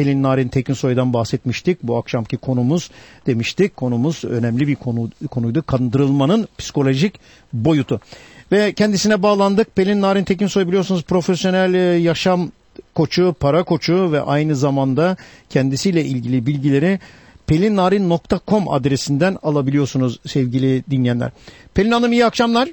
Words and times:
Pelin 0.00 0.22
Narin 0.22 0.48
Tekinsoy'dan 0.48 1.12
bahsetmiştik. 1.12 1.82
Bu 1.82 1.96
akşamki 1.96 2.36
konumuz 2.36 2.90
demiştik. 3.26 3.76
Konumuz 3.76 4.24
önemli 4.24 4.68
bir 4.68 4.76
konu 4.76 5.10
konuydu. 5.30 5.62
Kandırılmanın 5.66 6.48
psikolojik 6.58 7.20
boyutu. 7.52 8.00
Ve 8.52 8.72
kendisine 8.72 9.22
bağlandık. 9.22 9.76
Pelin 9.76 10.00
Narin 10.00 10.24
Tekinsoy 10.24 10.66
biliyorsunuz 10.66 11.02
profesyonel 11.02 11.74
e, 11.74 11.78
yaşam 11.78 12.50
koçu, 12.94 13.34
para 13.40 13.62
koçu 13.62 14.12
ve 14.12 14.20
aynı 14.20 14.56
zamanda 14.56 15.16
kendisiyle 15.50 16.04
ilgili 16.04 16.46
bilgileri 16.46 16.98
pelinnarin.com 17.46 18.68
adresinden 18.68 19.38
alabiliyorsunuz 19.42 20.20
sevgili 20.26 20.84
dinleyenler. 20.90 21.30
Pelin 21.74 21.90
Hanım 21.90 22.12
iyi 22.12 22.26
akşamlar. 22.26 22.68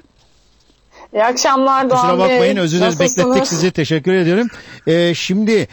İyi 1.14 1.24
akşamlar 1.24 1.90
Doğan 1.90 2.00
Kusura 2.00 2.18
bakmayın 2.18 2.56
özür 2.56 2.78
dileriz 2.78 3.00
beklettik 3.00 3.46
sizi 3.46 3.70
teşekkür 3.70 4.12
ediyorum. 4.12 4.48
Ee, 4.86 5.14
şimdi 5.14 5.68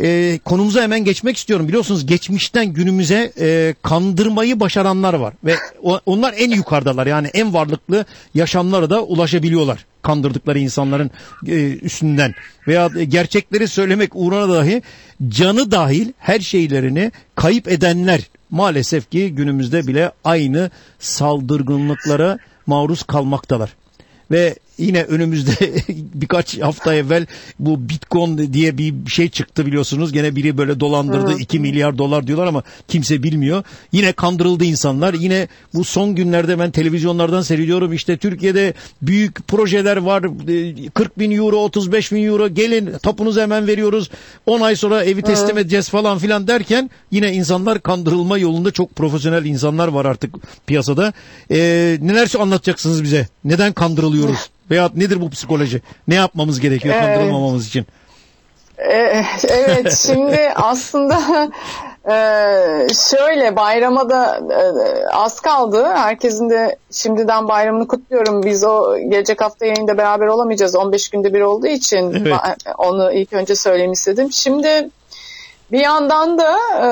e, 0.00 0.38
konumuza 0.44 0.82
hemen 0.82 1.04
geçmek 1.04 1.36
istiyorum. 1.36 1.68
Biliyorsunuz 1.68 2.06
geçmişten 2.06 2.66
günümüze 2.66 3.32
e, 3.40 3.74
kandırmayı 3.82 4.60
başaranlar 4.60 5.14
var 5.14 5.34
ve 5.44 5.56
o, 5.82 6.00
onlar 6.06 6.34
en 6.36 6.50
yukarıdalar 6.50 7.06
yani 7.06 7.28
en 7.34 7.54
varlıklı 7.54 8.04
yaşamlara 8.34 8.90
da 8.90 9.02
ulaşabiliyorlar 9.02 9.86
kandırdıkları 10.02 10.58
insanların 10.58 11.10
e, 11.46 11.78
üstünden 11.78 12.34
veya 12.68 12.88
gerçekleri 13.08 13.68
söylemek 13.68 14.10
uğruna 14.14 14.48
dahi 14.48 14.82
canı 15.28 15.70
dahil 15.70 16.12
her 16.18 16.40
şeylerini 16.40 17.12
kayıp 17.34 17.68
edenler 17.68 18.20
maalesef 18.50 19.10
ki 19.10 19.34
günümüzde 19.34 19.86
bile 19.86 20.12
aynı 20.24 20.70
saldırgınlıklara 20.98 22.38
maruz 22.66 23.02
kalmaktalar. 23.02 23.76
Ve 24.30 24.54
yine 24.78 25.02
önümüzde 25.02 25.52
birkaç 26.14 26.60
hafta 26.60 26.94
evvel 26.94 27.26
bu 27.58 27.88
Bitcoin 27.88 28.52
diye 28.52 28.78
bir 28.78 28.94
şey 29.10 29.28
çıktı 29.28 29.66
biliyorsunuz. 29.66 30.12
Gene 30.12 30.36
biri 30.36 30.58
böyle 30.58 30.80
dolandırdı 30.80 31.30
evet. 31.30 31.40
2 31.40 31.60
milyar 31.60 31.98
dolar 31.98 32.26
diyorlar 32.26 32.46
ama 32.46 32.62
kimse 32.88 33.22
bilmiyor. 33.22 33.64
Yine 33.92 34.12
kandırıldı 34.12 34.64
insanlar. 34.64 35.14
Yine 35.14 35.48
bu 35.74 35.84
son 35.84 36.14
günlerde 36.14 36.58
ben 36.58 36.70
televizyonlardan 36.70 37.42
seyrediyorum 37.42 37.92
işte 37.92 38.16
Türkiye'de 38.16 38.74
büyük 39.02 39.48
projeler 39.48 39.96
var. 39.96 40.22
40 40.94 41.12
e, 41.16 41.20
bin 41.20 41.30
euro 41.30 41.56
35 41.56 42.12
bin 42.12 42.26
euro 42.26 42.48
gelin 42.48 42.92
tapunuzu 43.02 43.40
hemen 43.40 43.66
veriyoruz. 43.66 44.10
10 44.46 44.60
ay 44.60 44.76
sonra 44.76 45.04
evi 45.04 45.22
teslim 45.22 45.50
evet. 45.50 45.58
edeceğiz 45.58 45.88
falan 45.88 46.18
filan 46.18 46.48
derken 46.48 46.90
yine 47.10 47.32
insanlar 47.32 47.82
kandırılma 47.82 48.38
yolunda 48.38 48.70
çok 48.70 48.96
profesyonel 48.96 49.44
insanlar 49.44 49.88
var 49.88 50.04
artık 50.04 50.34
piyasada. 50.66 51.12
Ee, 51.50 51.98
neler 52.02 52.32
anlatacaksınız 52.38 53.02
bize? 53.02 53.28
Neden 53.44 53.72
kandırılıyoruz? 53.72 54.50
Veya 54.70 54.90
nedir 54.94 55.20
bu 55.20 55.30
psikoloji? 55.30 55.82
Ne 56.08 56.14
yapmamız 56.14 56.60
gerekiyor 56.60 56.94
evet. 56.98 57.06
kandırılmamamız 57.06 57.68
için? 57.68 57.86
Ee, 58.78 59.24
evet 59.48 59.98
şimdi 60.06 60.52
aslında 60.54 61.48
e, 62.04 62.14
şöyle 63.10 63.56
bayrama 63.56 64.10
da 64.10 64.36
e, 64.36 65.06
az 65.08 65.40
kaldı. 65.40 65.86
Herkesin 65.94 66.50
de 66.50 66.76
şimdiden 66.90 67.48
bayramını 67.48 67.88
kutluyorum. 67.88 68.42
Biz 68.42 68.64
o 68.64 68.98
gelecek 68.98 69.40
hafta 69.40 69.66
yayında 69.66 69.98
beraber 69.98 70.26
olamayacağız. 70.26 70.76
15 70.76 71.08
günde 71.08 71.34
bir 71.34 71.40
olduğu 71.40 71.66
için 71.66 72.12
evet. 72.12 72.34
onu 72.78 73.12
ilk 73.12 73.32
önce 73.32 73.56
söyleyeyim 73.56 73.92
istedim. 73.92 74.32
Şimdi 74.32 74.90
bir 75.72 75.80
yandan 75.80 76.38
da 76.38 76.56
e, 76.82 76.88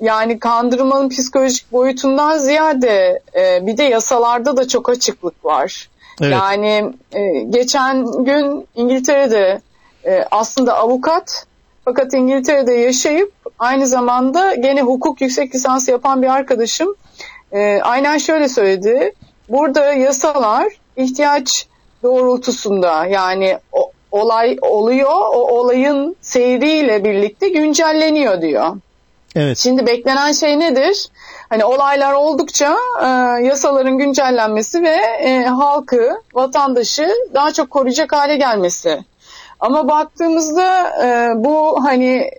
yani 0.00 0.38
kandırmanın 0.38 1.08
psikolojik 1.08 1.72
boyutundan 1.72 2.38
ziyade 2.38 3.22
bir 3.36 3.76
de 3.76 3.82
yasalarda 3.82 4.56
da 4.56 4.68
çok 4.68 4.88
açıklık 4.88 5.44
var. 5.44 5.88
Evet. 6.20 6.32
Yani 6.32 6.92
e, 7.12 7.40
geçen 7.50 8.24
gün 8.24 8.68
İngiltere'de 8.74 9.60
e, 10.04 10.24
aslında 10.30 10.76
avukat 10.76 11.46
fakat 11.84 12.14
İngiltere'de 12.14 12.74
yaşayıp 12.74 13.32
aynı 13.58 13.86
zamanda 13.86 14.54
gene 14.54 14.82
hukuk 14.82 15.20
yüksek 15.20 15.54
lisansı 15.54 15.90
yapan 15.90 16.22
bir 16.22 16.26
arkadaşım 16.26 16.94
e, 17.52 17.80
aynen 17.82 18.18
şöyle 18.18 18.48
söyledi. 18.48 19.12
Burada 19.48 19.92
yasalar 19.92 20.72
ihtiyaç 20.96 21.66
doğrultusunda 22.02 23.06
yani 23.06 23.58
o, 23.72 23.92
olay 24.10 24.56
oluyor 24.62 25.10
o 25.10 25.58
olayın 25.58 26.16
seyriyle 26.20 27.04
birlikte 27.04 27.48
güncelleniyor 27.48 28.42
diyor. 28.42 28.76
Evet. 29.36 29.58
Şimdi 29.58 29.86
beklenen 29.86 30.32
şey 30.32 30.60
nedir? 30.60 31.08
Hani 31.48 31.64
olaylar 31.64 32.12
oldukça 32.12 32.76
e, 33.02 33.06
yasaların 33.46 33.98
güncellenmesi 33.98 34.82
ve 34.82 34.96
e, 35.20 35.44
halkı, 35.44 36.10
vatandaşı 36.34 37.08
daha 37.34 37.52
çok 37.52 37.70
koruyacak 37.70 38.12
hale 38.12 38.36
gelmesi. 38.36 39.04
Ama 39.60 39.88
baktığımızda 39.88 40.90
e, 41.04 41.32
bu 41.44 41.84
hani 41.84 42.30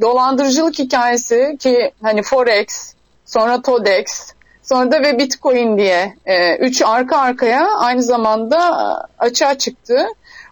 dolandırıcılık 0.00 0.78
hikayesi 0.78 1.56
ki 1.60 1.92
hani 2.02 2.22
Forex, 2.22 2.94
sonra 3.26 3.62
Todex, 3.62 4.32
sonra 4.62 4.92
da 4.92 5.02
ve 5.02 5.18
Bitcoin 5.18 5.78
diye 5.78 6.14
e, 6.26 6.56
üç 6.56 6.82
arka 6.82 7.18
arkaya 7.18 7.68
aynı 7.78 8.02
zamanda 8.02 8.58
açığa 9.18 9.58
çıktı. 9.58 10.06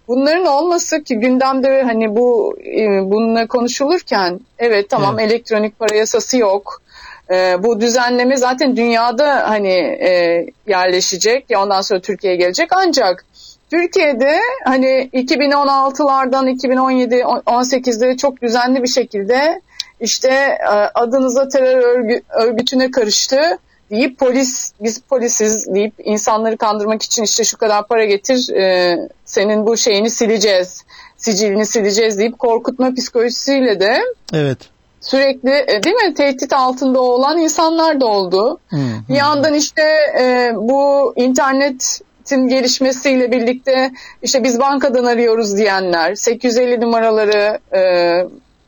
Bunların 0.08 0.46
olması 0.46 1.02
ki 1.02 1.16
gündemde 1.16 1.82
hani 1.82 2.16
bu 2.16 2.56
e, 2.58 3.10
bununla 3.10 3.46
konuşulurken 3.46 4.40
evet 4.58 4.90
tamam 4.90 5.18
evet. 5.18 5.30
elektronik 5.30 5.78
para 5.78 5.94
yasası 5.94 6.38
yok. 6.38 6.82
E, 7.30 7.62
bu 7.62 7.80
düzenleme 7.80 8.36
zaten 8.36 8.76
dünyada 8.76 9.50
hani 9.50 9.72
e, 10.00 10.46
yerleşecek 10.66 11.50
ya 11.50 11.62
ondan 11.62 11.80
sonra 11.80 12.00
Türkiye'ye 12.00 12.38
gelecek. 12.38 12.68
Ancak 12.72 13.24
Türkiye'de 13.70 14.40
hani 14.64 15.10
2016'lardan 15.12 16.50
2017 16.50 17.14
18'de 17.14 18.16
çok 18.16 18.42
düzenli 18.42 18.82
bir 18.82 18.88
şekilde 18.88 19.60
işte 20.00 20.28
e, 20.60 20.74
adınıza 20.94 21.48
terör 21.48 21.82
örgü, 21.82 22.20
örgütüne 22.28 22.90
karıştı 22.90 23.58
deyip 23.90 24.18
polis 24.18 24.72
biz 24.80 25.00
polisiz 25.00 25.74
deyip 25.74 25.94
insanları 26.04 26.56
kandırmak 26.56 27.02
için 27.02 27.22
işte 27.22 27.44
şu 27.44 27.56
kadar 27.56 27.86
para 27.86 28.04
getir 28.04 28.54
e, 28.54 28.96
senin 29.24 29.66
bu 29.66 29.76
şeyini 29.76 30.10
sileceğiz 30.10 30.84
sicilini 31.16 31.66
sileceğiz 31.66 32.18
deyip 32.18 32.38
korkutma 32.38 32.94
psikolojisiyle 32.94 33.80
de 33.80 34.02
evet 34.32 34.58
sürekli 35.00 35.50
e, 35.50 35.82
değil 35.82 35.96
mi 35.96 36.14
tehdit 36.14 36.52
altında 36.52 37.00
olan 37.00 37.38
insanlar 37.38 38.00
da 38.00 38.06
oldu. 38.06 38.58
Hı, 38.68 38.76
hı. 38.76 38.80
Bir 39.08 39.14
yandan 39.14 39.54
işte 39.54 39.82
e, 40.20 40.52
bu 40.54 41.12
internetin 41.16 42.48
gelişmesiyle 42.48 43.32
birlikte 43.32 43.90
işte 44.22 44.44
biz 44.44 44.60
bankadan 44.60 45.04
arıyoruz 45.04 45.56
diyenler 45.56 46.14
850 46.14 46.80
numaraları 46.80 47.58
e, 47.74 47.80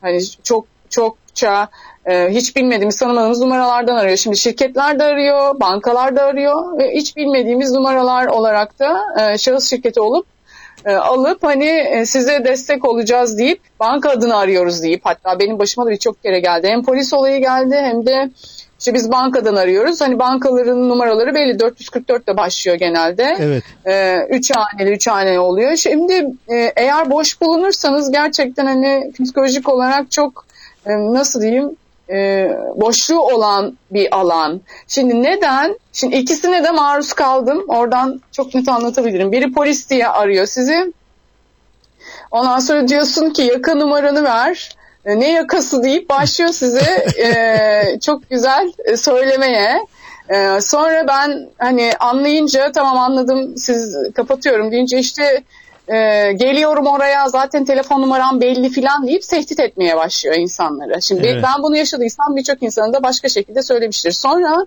hani 0.01 0.21
çok 0.43 0.67
çokça 0.91 1.69
e, 2.07 2.29
hiç 2.31 2.57
bilmediğimiz 2.57 2.97
tanımadığımız 2.97 3.41
numaralardan 3.41 3.97
arıyor. 3.97 4.17
Şimdi 4.17 4.37
şirketler 4.37 4.99
de 4.99 5.05
arıyor, 5.05 5.61
bankalar 5.61 6.17
da 6.17 6.23
arıyor 6.23 6.79
ve 6.79 6.95
hiç 6.95 7.17
bilmediğimiz 7.17 7.73
numaralar 7.73 8.27
olarak 8.27 8.79
da 8.79 8.99
e, 9.21 9.39
şahıs 9.39 9.71
şirketi 9.71 10.01
olup 10.01 10.27
e, 10.87 10.93
alıp 10.93 11.45
hani 11.45 11.69
e, 11.69 12.07
size 12.07 12.45
destek 12.45 12.85
olacağız 12.85 13.39
deyip 13.39 13.61
banka 13.81 14.11
adını 14.11 14.37
arıyoruz 14.37 14.83
deyip 14.83 15.01
hatta 15.05 15.39
benim 15.39 15.59
başıma 15.59 15.87
da 15.87 15.91
birçok 15.91 16.23
kere 16.23 16.41
geldi. 16.41 16.69
Hem 16.69 16.85
polis 16.85 17.15
olayı 17.15 17.41
geldi 17.41 17.77
hem 17.77 18.07
de 18.07 18.31
işte 18.83 18.95
biz 18.95 19.13
bankadan 19.13 19.57
arıyoruz. 19.57 20.01
Hani 20.01 20.19
bankaların 20.19 20.89
numaraları 20.89 21.35
belli 21.35 21.59
444 21.59 22.27
de 22.27 22.37
başlıyor 22.37 22.77
genelde. 22.77 23.37
Evet. 23.41 23.65
E, 23.87 24.19
üç 24.31 24.51
haneli 24.57 24.91
üç 24.91 25.09
haneli 25.09 25.39
oluyor. 25.39 25.77
Şimdi 25.77 26.13
e, 26.49 26.73
eğer 26.77 27.11
boş 27.11 27.41
bulunursanız 27.41 28.13
gerçekten 28.13 28.67
hani 28.67 29.13
psikolojik 29.21 29.69
olarak 29.69 30.11
çok 30.11 30.47
e, 30.87 30.91
nasıl 30.91 31.41
diyeyim 31.43 31.77
e, 32.13 32.51
boşluğu 32.77 33.21
olan 33.21 33.79
bir 33.91 34.17
alan. 34.17 34.61
Şimdi 34.89 35.23
neden? 35.23 35.79
Şimdi 35.93 36.17
ikisine 36.17 36.65
de 36.65 36.71
maruz 36.71 37.13
kaldım. 37.13 37.65
Oradan 37.69 38.21
çok 38.33 38.55
net 38.55 38.69
anlatabilirim. 38.69 39.33
Biri 39.33 39.53
polis 39.53 39.91
diye 39.91 40.09
arıyor 40.09 40.47
sizi. 40.47 40.93
Ondan 42.31 42.59
sonra 42.59 42.89
diyorsun 42.89 43.31
ki 43.31 43.43
yaka 43.43 43.75
numaranı 43.75 44.25
ver. 44.25 44.77
E, 45.05 45.21
ne 45.21 45.33
yakası 45.33 45.83
deyip 45.83 46.11
başlıyor 46.11 46.51
size 46.51 47.07
e, 47.19 48.01
çok 48.01 48.31
güzel 48.31 48.73
e, 48.85 48.97
söylemeye. 48.97 49.87
E, 50.29 50.61
sonra 50.61 51.09
ben 51.09 51.49
hani 51.59 51.93
anlayınca 52.01 52.73
tamam 52.73 52.99
anladım 52.99 53.57
siz 53.57 53.97
kapatıyorum 54.15 54.73
deyince 54.73 54.99
işte 54.99 55.43
e, 55.89 56.33
geliyorum 56.33 56.87
oraya 56.87 57.29
zaten 57.29 57.65
telefon 57.65 58.03
numaram 58.03 58.41
belli 58.41 58.71
filan 58.71 59.07
deyip 59.07 59.23
tehdit 59.23 59.61
etmeye 59.61 59.97
başlıyor 59.97 60.37
insanları. 60.37 61.03
Şimdi 61.03 61.27
evet. 61.27 61.45
ben 61.45 61.63
bunu 61.63 61.77
yaşadıysam 61.77 62.37
birçok 62.37 62.63
insanın 62.63 62.93
da 62.93 63.03
başka 63.03 63.29
şekilde 63.29 63.63
söylemiştir. 63.63 64.13
Sonra 64.13 64.67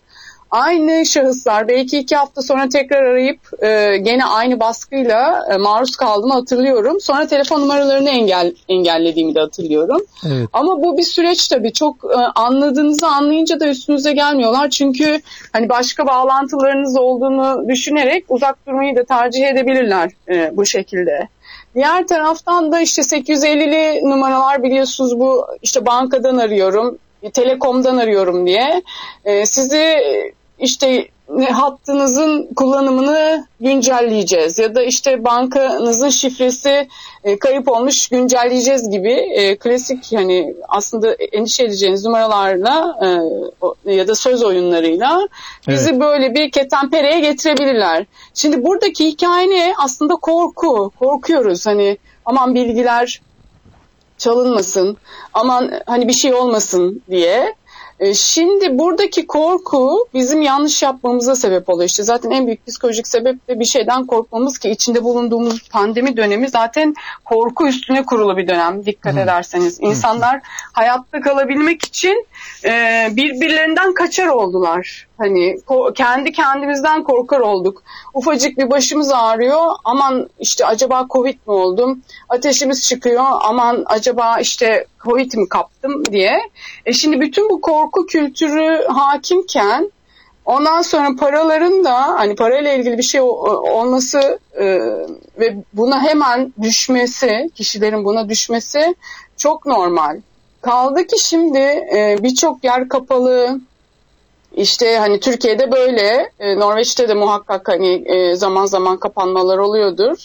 aynı 0.52 1.06
şahıslar 1.06 1.68
belki 1.68 1.98
iki 1.98 2.16
hafta 2.16 2.42
sonra 2.42 2.70
tekrar 2.70 3.04
arayıp 3.04 3.64
e, 3.64 3.98
gene 3.98 4.26
aynı 4.26 4.60
baskıyla 4.60 5.46
e, 5.52 5.58
maruz 5.58 5.96
kaldığımı 5.96 6.34
hatırlıyorum. 6.34 7.00
Sonra 7.02 7.28
telefon 7.28 7.62
numaralarını 7.62 8.10
engel 8.10 8.54
engellediğimi 8.68 9.36
de 9.36 9.40
hatırlıyorum. 9.40 10.02
Evet. 10.28 10.50
Ama 10.54 10.84
bu 10.84 10.98
bir 10.98 11.04
süreç 11.04 11.48
tabii. 11.48 11.74
Çok 11.74 11.96
e, 12.06 12.18
anladığınızı 12.36 13.08
anlayınca 13.08 13.60
da 13.60 13.68
üstünüze 13.68 14.14
gelmiyorlar. 14.14 14.70
Çünkü 14.70 15.22
hani 15.54 15.70
başka 15.70 16.08
bağlantılarınız 16.08 16.98
olduğunu 16.98 17.70
düşünerek 17.70 18.26
uzak 18.30 18.68
durmayı 18.68 18.96
da 18.96 19.04
tercih 19.04 19.48
edebilirler 19.48 20.12
e, 20.30 20.58
bu 20.58 20.66
şekilde. 20.66 21.28
Diğer 21.76 22.08
taraftan 22.08 22.72
da 22.72 22.82
işte 22.82 23.02
850'li 23.02 24.10
numaralar 24.10 24.64
biliyorsunuz 24.64 25.20
bu 25.20 25.48
işte 25.62 25.86
bankadan 25.86 26.38
arıyorum, 26.38 26.98
telekomdan 27.32 27.98
arıyorum 27.98 28.48
diye. 28.48 28.84
E, 29.26 29.46
sizi 29.46 29.98
işte 30.60 31.08
hattınızın 31.52 32.54
kullanımını 32.56 33.48
güncelleyeceğiz 33.60 34.60
ya 34.60 34.76
da 34.76 34.84
işte 34.84 35.24
bankanızın 35.24 36.10
şifresi 36.10 36.88
e, 37.24 37.40
kayıp 37.40 37.68
olmuş 37.68 38.08
güncelleyeceğiz 38.08 38.90
gibi 38.90 39.12
e, 39.12 39.56
klasik 39.56 40.14
hani 40.14 40.56
aslında 40.68 41.14
endişe 41.14 41.64
edeceğiniz 41.64 42.06
numaralarla 42.06 43.00
e, 43.86 43.94
ya 43.94 44.08
da 44.08 44.16
söz 44.16 44.44
oyunlarıyla 44.44 45.28
bizi 45.68 45.90
evet. 45.90 46.02
böyle 46.02 46.36
bir 46.36 46.52
ketenpereye 46.52 47.20
getirebilirler. 47.20 48.06
Şimdi 48.34 48.64
buradaki 48.64 49.08
hikaye 49.08 49.50
ne? 49.50 49.74
Aslında 49.78 50.16
korku. 50.16 50.92
Korkuyoruz 51.00 51.66
hani 51.66 51.98
aman 52.26 52.56
bilgiler 52.56 53.22
çalınmasın, 54.18 54.98
aman 55.34 55.72
hani 55.86 56.08
bir 56.08 56.14
şey 56.14 56.34
olmasın 56.34 57.02
diye. 57.10 57.56
E, 58.00 58.14
şimdi 58.14 58.80
buradaki 58.80 59.28
korku 59.28 60.08
bizim 60.14 60.42
yanlış 60.42 60.84
yapmamıza 60.84 61.36
sebep 61.36 61.70
oluyor. 61.70 61.90
İşte 61.90 62.04
zaten 62.04 62.32
en 62.32 62.48
büyük 62.48 62.68
psikolojik 62.68 63.08
sebep 63.08 63.48
de 63.48 63.60
bir 63.60 63.66
şeyden 63.66 64.06
korkmamız 64.06 64.58
ki 64.58 64.70
içinde 64.70 65.04
bulunduğumuz 65.04 65.70
pandemi 65.70 66.18
dönemi 66.18 66.50
zaten 66.50 66.96
korku 67.26 67.68
üstüne 67.68 68.06
kurulu 68.06 68.38
bir 68.38 68.48
dönem 68.48 68.86
dikkat 68.86 69.18
ederseniz. 69.18 69.78
İnsanlar 69.82 70.42
hayatta 70.74 71.22
kalabilmek 71.22 71.86
için 71.86 72.26
e, 72.66 73.08
birbirlerinden 73.12 73.94
kaçar 73.94 74.28
oldular. 74.28 75.08
Hani 75.18 75.58
kendi 75.96 76.32
kendimizden 76.32 77.04
korkar 77.04 77.40
olduk. 77.40 77.84
Ufacık 78.14 78.58
bir 78.58 78.70
başımız 78.70 79.12
ağrıyor. 79.12 79.72
Aman 79.84 80.30
işte 80.40 80.66
acaba 80.66 81.08
Covid 81.10 81.36
mi 81.36 81.54
oldum? 81.54 82.02
Ateşimiz 82.30 82.88
çıkıyor. 82.88 83.26
Aman 83.42 83.84
acaba 83.86 84.40
işte 84.40 84.86
Covid 85.04 85.34
mi 85.34 85.50
kaptım 85.50 86.06
diye. 86.06 86.40
E 86.86 86.94
şimdi 86.94 87.22
bütün 87.22 87.50
bu 87.50 87.62
korku 87.62 88.06
kültürü 88.06 88.88
hakimken 88.88 89.92
ondan 90.46 90.82
sonra 90.82 91.16
paraların 91.20 91.84
da 91.84 92.02
hani 92.02 92.36
parayla 92.36 92.74
ilgili 92.74 92.98
bir 92.98 93.04
şey 93.04 93.22
olması 93.22 94.40
e, 94.54 94.66
ve 95.40 95.56
buna 95.74 96.04
hemen 96.04 96.54
düşmesi, 96.62 97.50
kişilerin 97.56 98.06
buna 98.06 98.30
düşmesi 98.30 98.96
çok 99.38 99.66
normal. 99.66 100.22
Kaldı 100.66 101.08
ki 101.08 101.20
şimdi 101.20 101.60
e, 101.96 102.18
birçok 102.24 102.64
yer 102.64 102.90
kapalı, 102.90 103.60
işte 104.56 104.98
hani 104.98 105.20
Türkiye'de 105.20 105.72
böyle, 105.72 106.32
e, 106.40 106.60
Norveç'te 106.60 107.10
de 107.10 107.14
muhakkak 107.14 107.68
hani 107.68 108.04
e, 108.06 108.36
zaman 108.36 108.66
zaman 108.66 108.98
kapanmalar 108.98 109.58
oluyordur. 109.58 110.18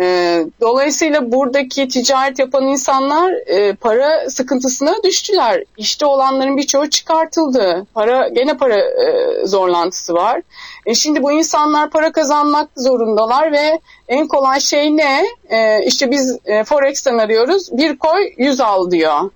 E, 0.00 0.44
dolayısıyla 0.60 1.32
buradaki 1.32 1.88
ticaret 1.88 2.38
yapan 2.38 2.66
insanlar 2.66 3.32
e, 3.46 3.72
para 3.74 4.30
sıkıntısına 4.30 5.02
düştüler. 5.04 5.64
İşte 5.76 6.06
olanların 6.06 6.56
birçoğu 6.56 6.90
çıkartıldı. 6.90 7.86
Para 7.94 8.28
gene 8.28 8.56
para 8.56 8.78
e, 8.78 9.46
zorlantısı 9.46 10.14
var. 10.14 10.42
E, 10.86 10.94
şimdi 10.94 11.22
bu 11.22 11.32
insanlar 11.32 11.90
para 11.90 12.12
kazanmak 12.12 12.68
zorundalar 12.76 13.52
ve 13.52 13.80
en 14.08 14.28
kolay 14.28 14.60
şey 14.60 14.96
ne? 14.96 15.24
E, 15.48 15.84
işte 15.84 16.10
biz 16.10 16.38
e, 16.44 16.64
Forex'ten 16.64 17.18
arıyoruz. 17.18 17.68
Bir 17.72 17.96
koy 17.96 18.32
yüz 18.38 18.60
al 18.60 18.90
diyor. 18.90 19.30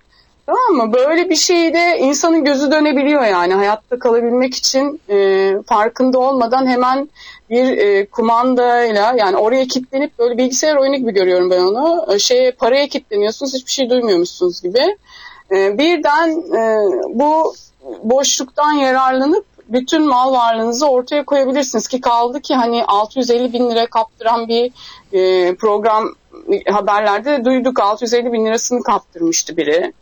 Tamam 0.46 0.86
mı? 0.86 0.92
Böyle 0.92 1.30
bir 1.30 1.36
şeyde 1.36 1.98
insanın 1.98 2.44
gözü 2.44 2.70
dönebiliyor 2.70 3.24
yani 3.24 3.54
hayatta 3.54 3.98
kalabilmek 3.98 4.54
için 4.54 5.00
e, 5.10 5.52
farkında 5.66 6.18
olmadan 6.18 6.66
hemen 6.66 7.08
bir 7.50 7.78
e, 7.78 8.06
kumandayla 8.06 9.14
yani 9.18 9.36
oraya 9.36 9.66
kilitlenip 9.66 10.18
böyle 10.18 10.38
bilgisayar 10.38 10.76
oyunu 10.76 10.96
gibi 10.96 11.12
görüyorum 11.12 11.50
ben 11.50 11.60
onu. 11.60 12.06
E, 12.14 12.18
şeye 12.18 12.52
paraya 12.52 12.88
kilitleniyorsunuz 12.88 13.54
hiçbir 13.54 13.72
şey 13.72 13.90
duymuyormuşsunuz 13.90 14.62
gibi. 14.62 14.96
E, 15.50 15.78
birden 15.78 16.30
e, 16.30 16.88
bu 17.08 17.54
boşluktan 18.02 18.72
yararlanıp 18.72 19.44
bütün 19.68 20.02
mal 20.02 20.32
varlığınızı 20.32 20.86
ortaya 20.86 21.24
koyabilirsiniz 21.24 21.88
ki 21.88 22.00
kaldı 22.00 22.40
ki 22.40 22.54
hani 22.54 22.84
650 22.84 23.52
bin 23.52 23.70
lira 23.70 23.86
kaptıran 23.86 24.48
bir 24.48 24.72
e, 25.12 25.54
program 25.54 26.14
haberlerde 26.70 27.44
duyduk 27.44 27.80
650 27.80 28.32
bin 28.32 28.46
lirasını 28.46 28.82
kaptırmıştı 28.82 29.56
biri. 29.56 29.92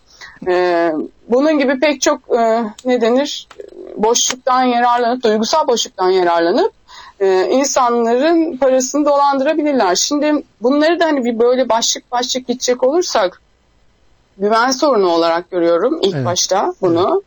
E, 0.49 0.93
bunun 1.29 1.59
gibi 1.59 1.81
pek 1.81 2.01
çok 2.01 2.21
e, 2.39 2.65
ne 2.85 3.01
denir 3.01 3.49
boşluktan 3.97 4.63
yararlanıp, 4.63 5.25
duygusal 5.25 5.67
boşluktan 5.69 6.11
yararlanıp 6.11 6.73
e, 7.21 7.49
insanların 7.51 8.57
parasını 8.57 9.07
dolandırabilirler. 9.07 9.95
Şimdi 9.95 10.45
bunları 10.63 11.01
da 11.01 11.05
hani 11.05 11.25
bir 11.25 11.39
böyle 11.39 11.69
başlık 11.69 12.13
başlık 12.13 12.47
gidecek 12.47 12.83
olursak 12.83 13.41
güven 14.39 14.71
sorunu 14.71 15.09
olarak 15.09 15.51
görüyorum 15.51 15.99
ilk 16.03 16.15
evet. 16.15 16.27
başta 16.27 16.75
bunu. 16.81 17.23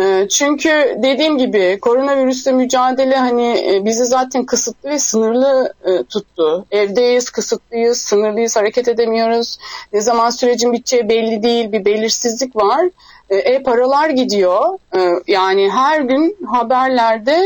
Ee, 0.00 0.26
çünkü 0.30 0.98
dediğim 1.02 1.38
gibi 1.38 1.78
koronavirüsle 1.80 2.52
mücadele 2.52 3.16
hani 3.16 3.74
e, 3.74 3.84
bizi 3.84 4.04
zaten 4.04 4.46
kısıtlı 4.46 4.90
ve 4.90 4.98
sınırlı 4.98 5.74
e, 5.84 6.02
tuttu. 6.04 6.66
Evdeyiz, 6.70 7.30
kısıtlıyız, 7.30 7.98
sınırlıyız, 7.98 8.56
hareket 8.56 8.88
edemiyoruz. 8.88 9.58
Ne 9.92 10.00
zaman 10.00 10.30
sürecin 10.30 10.72
biteceği 10.72 11.08
belli 11.08 11.42
değil, 11.42 11.72
bir 11.72 11.84
belirsizlik 11.84 12.56
var. 12.56 12.90
E, 13.30 13.36
e-paralar 13.36 14.10
gidiyor. 14.10 14.78
Yani 15.26 15.70
her 15.70 16.00
gün 16.00 16.36
haberlerde 16.46 17.42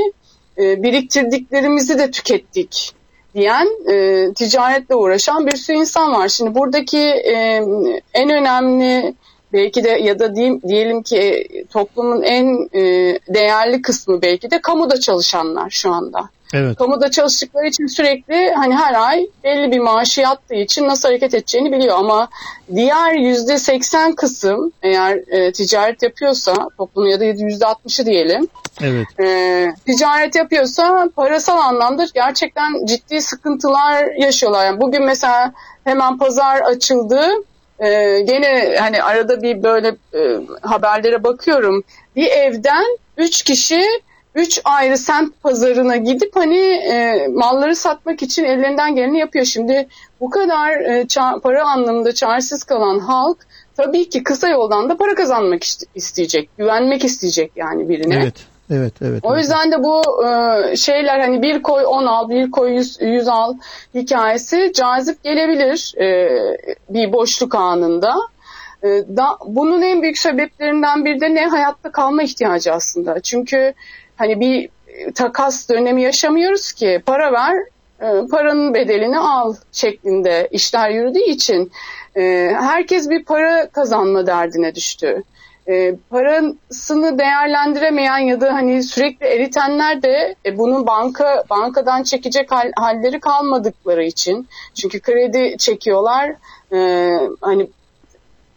biriktirdiklerimizi 0.59 1.99
de 1.99 2.11
tükettik 2.11 2.97
diyen 3.37 3.69
e, 3.91 4.33
ticaretle 4.35 4.95
uğraşan 4.95 5.47
bir 5.47 5.57
sürü 5.57 5.77
insan 5.77 6.13
var. 6.13 6.29
Şimdi 6.29 6.55
buradaki 6.55 6.99
e, 6.99 7.35
en 8.15 8.31
önemli 8.31 9.15
belki 9.57 9.85
de 9.85 9.89
ya 9.89 10.19
da 10.19 10.37
diyeyim, 10.37 10.61
diyelim 10.69 11.03
ki 11.03 11.19
e, 11.19 11.65
toplumun 11.67 12.23
en 12.23 12.69
e, 12.73 12.83
değerli 13.29 13.83
kısmı 13.83 14.23
belki 14.23 14.51
de 14.51 14.61
kamuda 14.61 15.01
çalışanlar 15.01 15.71
şu 15.71 15.91
anda. 15.91 16.29
Evet. 16.55 16.77
Kamuda 16.77 17.11
çalıştıkları 17.11 17.67
için 17.67 17.87
sürekli 17.87 18.55
hani 18.55 18.75
her 18.75 18.95
ay 18.95 19.27
belli 19.45 19.71
bir 19.71 19.79
maaşı 19.79 20.21
yattığı 20.21 20.55
için 20.55 20.89
nasıl 20.89 21.09
hareket 21.09 21.35
edeceğini 21.35 21.73
biliyor 21.73 21.99
ama 21.99 22.29
diğer 22.75 23.13
yüzde 23.13 23.59
seksen 23.59 24.15
kısım 24.15 24.73
eğer 24.83 25.21
e, 25.29 25.53
ticaret 25.53 26.03
yapıyorsa 26.03 26.55
toplumun 26.79 27.09
ya 27.09 27.21
da 27.21 27.25
yüzde 27.25 27.67
altmışı 27.67 28.07
diyelim 28.07 28.49
evet. 28.83 29.07
e, 29.21 29.67
ticaret 29.87 30.35
yapıyorsa 30.35 31.09
parasal 31.17 31.59
anlamda 31.59 32.07
gerçekten 32.15 32.87
ciddi 32.87 33.21
sıkıntılar 33.21 34.05
yaşıyorlar. 34.19 34.67
Yani 34.67 34.81
bugün 34.81 35.03
mesela 35.03 35.53
hemen 35.85 36.19
pazar 36.19 36.61
açıldı 36.61 37.29
ee, 37.81 38.21
gene 38.21 38.77
hani 38.81 39.03
arada 39.03 39.43
bir 39.43 39.63
böyle 39.63 39.89
e, 40.15 40.41
haberlere 40.63 41.25
bakıyorum. 41.25 41.85
Bir 42.17 42.27
evden 42.27 42.99
üç 43.17 43.43
kişi 43.43 43.83
üç 44.35 44.61
ayrı 44.65 44.99
semt 44.99 45.43
pazarına 45.43 45.97
gidip 45.97 46.37
hani 46.37 46.59
e, 46.59 47.27
malları 47.29 47.77
satmak 47.77 48.23
için 48.23 48.45
ellerinden 48.45 48.95
geleni 48.95 49.19
yapıyor. 49.19 49.45
Şimdi 49.45 49.89
bu 50.21 50.31
kadar 50.31 50.71
e, 50.71 51.07
para 51.41 51.65
anlamında 51.65 52.15
çaresiz 52.15 52.65
kalan 52.65 52.99
halk 52.99 53.39
tabii 53.77 54.09
ki 54.09 54.23
kısa 54.23 54.49
yoldan 54.49 54.89
da 54.89 54.97
para 54.97 55.15
kazanmak 55.15 55.63
isteyecek, 55.95 56.51
güvenmek 56.59 57.05
isteyecek 57.05 57.53
yani 57.57 57.89
birine. 57.89 58.15
Evet. 58.15 58.35
Evet, 58.71 58.93
evet. 59.03 59.25
O 59.25 59.37
yüzden 59.37 59.73
de 59.73 59.83
bu 59.83 60.03
e, 60.27 60.77
şeyler 60.77 61.21
hani 61.21 61.43
bir 61.43 61.63
koy 61.63 61.87
on 61.87 62.07
al, 62.07 62.29
bir 62.29 62.51
koy 62.51 62.73
yüz, 62.73 62.99
yüz 63.01 63.29
al 63.29 63.55
hikayesi 63.95 64.73
cazip 64.75 65.25
gelebilir 65.25 65.95
e, 66.01 66.29
bir 66.89 67.13
boşluk 67.13 67.55
anında. 67.55 68.15
E, 68.83 68.89
da, 68.89 69.39
bunun 69.47 69.83
en 69.83 70.03
büyük 70.03 70.19
sebeplerinden 70.19 71.05
biri 71.05 71.21
de 71.21 71.35
ne 71.35 71.47
hayatta 71.47 71.93
kalma 71.93 72.23
ihtiyacı 72.23 72.73
aslında. 72.73 73.21
Çünkü 73.21 73.75
hani 74.17 74.41
bir 74.41 74.69
takas 75.15 75.69
dönemi 75.69 76.03
yaşamıyoruz 76.03 76.73
ki 76.73 77.03
para 77.07 77.33
ver, 77.33 77.57
e, 78.01 78.27
paranın 78.31 78.75
bedelini 78.75 79.19
al 79.19 79.55
şeklinde 79.73 80.49
işler 80.51 80.91
yürüdüğü 80.91 81.25
için 81.25 81.73
e, 82.17 82.53
herkes 82.61 83.11
bir 83.11 83.25
para 83.25 83.69
kazanma 83.69 84.27
derdine 84.27 84.75
düştü 84.75 85.23
e, 85.69 85.97
parasını 86.11 87.19
değerlendiremeyen 87.19 88.19
ya 88.19 88.41
da 88.41 88.55
hani 88.55 88.83
sürekli 88.83 89.27
eritenler 89.27 90.03
de 90.03 90.35
e, 90.47 90.59
bunun 90.59 90.87
banka 90.87 91.45
bankadan 91.51 92.03
çekecek 92.03 92.53
hal, 92.53 92.73
halleri 92.77 93.21
kalmadıkları 93.21 94.05
için 94.05 94.49
çünkü 94.75 95.01
kredi 95.01 95.57
çekiyorlar 95.59 96.35
e, 96.73 97.11
hani 97.41 97.71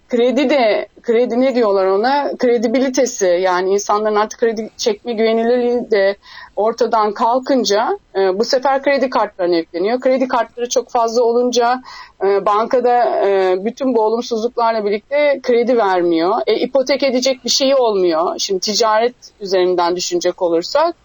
kredi 0.10 0.50
de 0.50 0.88
kredi 1.02 1.42
ne 1.42 1.56
diyorlar 1.56 1.86
ona 1.86 2.38
kredibilitesi 2.38 3.26
yani 3.42 3.70
insanların 3.70 4.16
artık 4.16 4.40
kredi 4.40 4.70
çekme 4.78 5.14
güvenilirliği 5.14 5.92
de 5.92 6.16
ortadan 6.56 7.14
kalkınca 7.14 8.00
e, 8.16 8.40
bu 8.40 8.46
sefer 8.46 8.84
kredi 8.84 9.10
kartlarına 9.10 9.56
yükleniyor. 9.56 10.00
Kredi 10.00 10.28
kartları 10.28 10.70
çok 10.70 10.90
fazla 10.90 11.24
olunca 11.24 11.82
e, 12.24 12.46
bankada 12.46 13.26
e, 13.28 13.56
bütün 13.66 13.96
bu 13.96 14.02
olumsuzluklarla 14.02 14.86
birlikte 14.86 15.40
kredi 15.44 15.78
vermiyor. 15.78 16.36
E, 16.48 16.56
ipotek 16.56 17.04
edecek 17.04 17.46
bir 17.46 17.50
şey 17.50 17.76
olmuyor. 17.76 18.36
Şimdi 18.38 18.60
ticaret 18.60 19.16
üzerinden 19.42 19.96
düşünecek 19.96 20.42
olursak. 20.42 20.96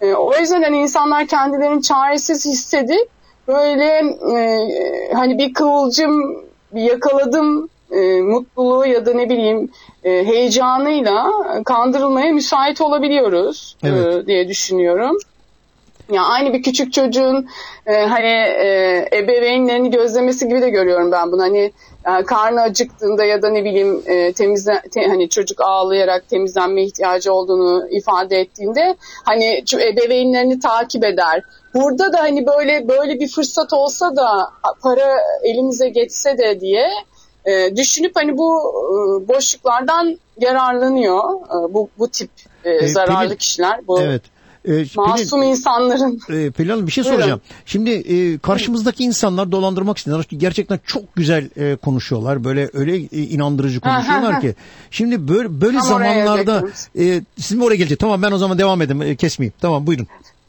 E, 0.00 0.14
o 0.14 0.36
yüzden 0.36 0.62
hani 0.62 0.76
insanlar 0.76 1.26
kendilerini 1.26 1.82
çaresiz 1.82 2.46
hissedip 2.46 3.08
böyle 3.48 3.86
e, 4.36 5.14
hani 5.14 5.38
bir 5.38 5.54
kıvılcım 5.54 6.44
bir 6.74 6.82
yakaladım 6.82 7.68
e, 7.92 8.20
mutluluğu 8.20 8.86
ya 8.86 9.06
da 9.06 9.14
ne 9.14 9.28
bileyim 9.28 9.70
e, 10.04 10.10
heyecanıyla 10.10 11.32
kandırılmaya 11.64 12.32
müsait 12.32 12.80
olabiliyoruz 12.80 13.76
e, 13.82 13.88
evet. 13.88 14.14
e, 14.14 14.26
diye 14.26 14.48
düşünüyorum. 14.48 15.18
Ya 16.12 16.22
aynı 16.22 16.52
bir 16.52 16.62
küçük 16.62 16.92
çocuğun 16.92 17.48
e, 17.86 17.92
hani 17.92 18.26
e, 18.26 19.08
ebeveynlerini 19.12 19.90
gözlemesi 19.90 20.48
gibi 20.48 20.62
de 20.62 20.70
görüyorum 20.70 21.12
ben 21.12 21.32
bunu. 21.32 21.42
Hani 21.42 21.72
e, 22.06 22.24
karnı 22.24 22.60
acıktığında 22.60 23.24
ya 23.24 23.42
da 23.42 23.48
ne 23.48 23.64
bileyim 23.64 24.02
e, 24.06 24.32
temizle 24.32 24.82
te, 24.90 25.06
hani 25.06 25.28
çocuk 25.28 25.60
ağlayarak 25.60 26.28
temizlenme 26.28 26.82
ihtiyacı 26.82 27.32
olduğunu 27.32 27.88
ifade 27.90 28.40
ettiğinde 28.40 28.96
hani 29.24 29.64
ebeveynlerini 29.74 30.60
takip 30.60 31.04
eder. 31.04 31.42
Burada 31.74 32.12
da 32.12 32.20
hani 32.20 32.46
böyle 32.46 32.88
böyle 32.88 33.20
bir 33.20 33.28
fırsat 33.28 33.72
olsa 33.72 34.16
da 34.16 34.50
para 34.82 35.20
elimize 35.44 35.88
geçse 35.88 36.38
de 36.38 36.60
diye 36.60 36.88
e, 37.44 37.76
düşünüp 37.76 38.16
hani 38.16 38.38
bu 38.38 38.58
e, 38.58 39.28
boşluklardan 39.28 40.18
yararlanıyor 40.40 41.22
e, 41.34 41.74
bu 41.74 41.88
bu 41.98 42.08
tip 42.08 42.30
e, 42.64 42.88
zararlı 42.88 43.28
Pelin, 43.28 43.36
kişiler. 43.36 43.80
Bu 43.88 44.00
evet. 44.00 44.22
E, 44.68 44.84
Masum 44.96 45.40
Pelin, 45.40 45.50
insanların. 45.50 46.20
E, 46.28 46.50
Pelin 46.50 46.70
Hanım 46.70 46.86
bir 46.86 46.92
şey 46.92 47.04
soracağım. 47.04 47.40
Buyurun. 47.48 47.62
Şimdi 47.66 47.90
e, 47.90 48.38
karşımızdaki 48.38 49.04
insanlar 49.04 49.52
dolandırmak 49.52 49.98
istiyorlar. 49.98 50.26
Gerçekten 50.36 50.80
çok 50.86 51.16
güzel 51.16 51.50
e, 51.56 51.76
konuşuyorlar. 51.76 52.44
Böyle 52.44 52.70
öyle 52.72 52.96
e, 52.96 53.18
inandırıcı 53.18 53.80
konuşuyorlar 53.80 54.40
ki. 54.40 54.54
Şimdi 54.90 55.28
böyle 55.28 55.60
böyle 55.60 55.78
Tam 55.78 55.86
zamanlarda 55.86 56.64
e, 56.98 57.22
siz 57.38 57.56
mi 57.56 57.64
oraya 57.64 57.76
gelecek? 57.76 57.98
Tamam 57.98 58.22
ben 58.22 58.32
o 58.32 58.38
zaman 58.38 58.58
devam 58.58 58.82
edeyim. 58.82 59.02
E, 59.02 59.16
kesmeyeyim. 59.16 59.54
Tamam 59.60 59.86
buyurun. 59.86 60.06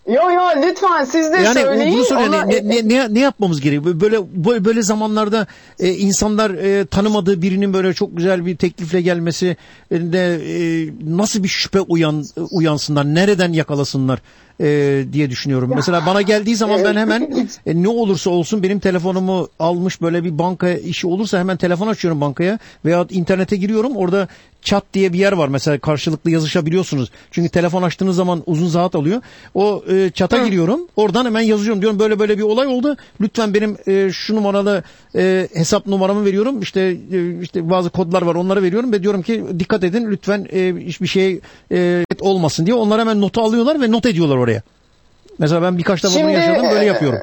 Yo 0.08 0.32
yo 0.32 0.42
lütfen 0.68 1.04
siz 1.04 1.32
de 1.32 1.38
yani 1.38 1.54
söyleyin. 1.54 1.94
Bunu 1.94 2.04
söyle, 2.04 2.30
ona... 2.30 2.46
ne, 2.46 2.70
ne, 2.70 2.90
ne, 2.90 3.14
ne 3.14 3.20
yapmamız 3.20 3.62
gerekiyor? 3.62 4.02
Böyle 4.02 4.18
böyle 4.66 4.82
zamanlarda 4.82 5.48
e, 5.80 5.90
insanlar 5.90 6.50
e, 6.52 6.86
tanımadığı 6.86 7.42
birinin 7.42 7.74
böyle 7.74 7.94
çok 7.94 8.18
güzel 8.18 8.46
bir 8.46 8.58
teklifle 8.58 9.02
gelmesi 9.02 9.58
de 9.92 10.36
e, 10.36 10.90
nasıl 11.18 11.44
bir 11.44 11.48
şüphe 11.48 11.82
uyan 11.82 12.26
uyansınlar? 12.52 13.06
Nereden 13.06 13.54
yakalasınlar? 13.54 14.20
E, 14.62 15.04
diye 15.14 15.30
düşünüyorum. 15.30 15.72
Mesela 15.76 16.06
bana 16.06 16.22
geldiği 16.22 16.56
zaman 16.56 16.84
ben 16.84 16.96
hemen 16.96 17.48
e, 17.66 17.84
ne 17.84 17.88
olursa 17.88 18.30
olsun 18.30 18.64
benim 18.64 18.80
telefonumu 18.80 19.48
almış 19.60 20.02
böyle 20.02 20.24
bir 20.24 20.40
banka 20.40 20.70
işi 20.70 21.08
olursa 21.08 21.40
hemen 21.40 21.58
telefon 21.58 21.88
açıyorum 21.88 22.22
bankaya 22.22 22.60
veya 22.86 23.06
internete 23.10 23.56
giriyorum. 23.56 23.96
Orada 23.96 24.28
chat 24.64 24.84
diye 24.94 25.14
bir 25.14 25.20
yer 25.20 25.32
var. 25.32 25.48
Mesela 25.48 25.80
karşılıklı 25.80 26.32
yazışabiliyorsunuz. 26.32 27.12
Çünkü 27.32 27.50
telefon 27.50 27.84
açtığınız 27.84 28.16
zaman 28.16 28.44
uzun 28.46 28.68
saat 28.68 28.96
alıyor. 28.96 29.22
O 29.54 29.84
e, 29.92 30.12
chat'a 30.14 30.42
Hı. 30.42 30.46
giriyorum. 30.46 30.88
Oradan 30.96 31.26
hemen 31.26 31.42
yazıyorum. 31.42 31.82
Diyorum 31.82 32.00
böyle 32.00 32.20
böyle 32.20 32.38
bir 32.38 32.44
olay 32.44 32.68
oldu. 32.68 32.98
Lütfen 33.22 33.54
benim 33.54 33.78
e, 33.88 34.12
şu 34.12 34.36
numaralı 34.36 34.84
e, 35.16 35.48
hesap 35.54 35.88
numaramı 35.88 36.26
veriyorum. 36.26 36.62
İşte 36.62 36.82
e, 37.12 37.42
işte 37.42 37.70
bazı 37.70 37.90
kodlar 37.90 38.22
var. 38.22 38.36
Onları 38.36 38.64
veriyorum 38.64 38.92
ve 38.92 39.04
diyorum 39.04 39.22
ki 39.22 39.44
dikkat 39.60 39.84
edin 39.84 40.12
lütfen 40.12 40.48
e, 40.54 40.74
hiçbir 40.80 41.08
şey 41.08 41.40
e, 41.72 42.04
olmasın 42.20 42.66
diye. 42.66 42.76
Onlar 42.76 43.00
hemen 43.00 43.22
notu 43.22 43.42
alıyorlar 43.42 43.82
ve 43.82 43.92
not 43.92 44.06
ediyorlar 44.06 44.38
oraya. 44.44 44.62
Mesela 45.40 45.62
ben 45.62 45.78
birkaç 45.78 46.04
defa 46.04 46.20
bunu 46.20 46.32
yaşadım. 46.32 46.66
Böyle 46.72 46.86
yapıyorum. 46.86 47.20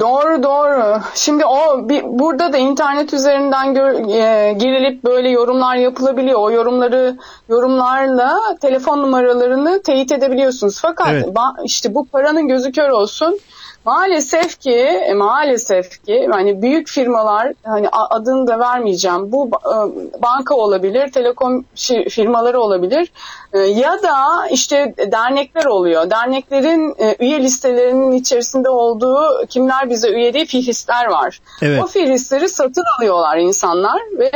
Doğru 0.00 0.42
doğru. 0.42 1.00
Şimdi 1.14 1.44
o 1.44 1.88
bir, 1.88 2.02
burada 2.04 2.52
da 2.52 2.58
internet 2.58 3.14
üzerinden 3.14 3.74
gör, 3.74 3.92
e, 3.92 4.52
girilip 4.52 5.04
böyle 5.04 5.28
yorumlar 5.28 5.76
yapılabiliyor. 5.76 6.40
O 6.40 6.50
yorumları 6.50 7.16
yorumlarla 7.48 8.38
telefon 8.60 8.98
numaralarını 9.02 9.82
teyit 9.82 10.12
edebiliyorsunuz. 10.12 10.80
Fakat 10.80 11.08
evet. 11.10 11.34
ba, 11.36 11.54
işte 11.64 11.94
bu 11.94 12.04
paranın 12.04 12.48
gözü 12.48 12.72
kör 12.72 12.88
olsun. 12.88 13.38
Maalesef 13.84 14.60
ki 14.60 14.74
e, 14.74 15.14
maalesef 15.14 16.04
ki 16.04 16.28
yani 16.32 16.62
büyük 16.62 16.88
firmalar 16.88 17.52
hani 17.62 17.88
adını 17.88 18.46
da 18.46 18.58
vermeyeceğim. 18.58 19.32
Bu 19.32 19.46
e, 19.46 19.76
banka 20.22 20.54
olabilir, 20.54 21.12
telekom 21.12 21.64
firmaları 22.08 22.60
olabilir 22.60 23.02
e, 23.06 23.41
ya 23.58 24.02
da 24.02 24.46
işte 24.50 24.94
dernekler 25.12 25.64
oluyor. 25.64 26.10
Derneklerin 26.10 26.94
üye 27.20 27.42
listelerinin 27.42 28.12
içerisinde 28.12 28.68
olduğu 28.70 29.46
kimler 29.48 29.90
bize 29.90 30.08
üye 30.08 30.34
değil 30.34 30.46
fihristler 30.46 31.06
var. 31.06 31.40
Evet. 31.62 31.82
O 31.82 31.86
fihristleri 31.86 32.48
satın 32.48 32.84
alıyorlar 32.98 33.36
insanlar 33.36 34.00
ve 34.18 34.30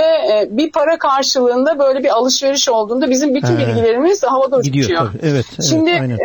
bir 0.50 0.73
para 0.73 0.99
karşılığında 0.99 1.78
böyle 1.78 2.02
bir 2.02 2.16
alışveriş 2.16 2.68
olduğunda 2.68 3.11
bizim 3.11 3.35
bütün 3.35 3.56
He. 3.56 3.58
bilgilerimiz 3.58 4.23
havada 4.23 4.56
uçuyor. 4.56 5.11
Evet, 5.23 5.46
evet, 5.52 5.66
Şimdi 5.68 5.90
aynen. 5.90 6.18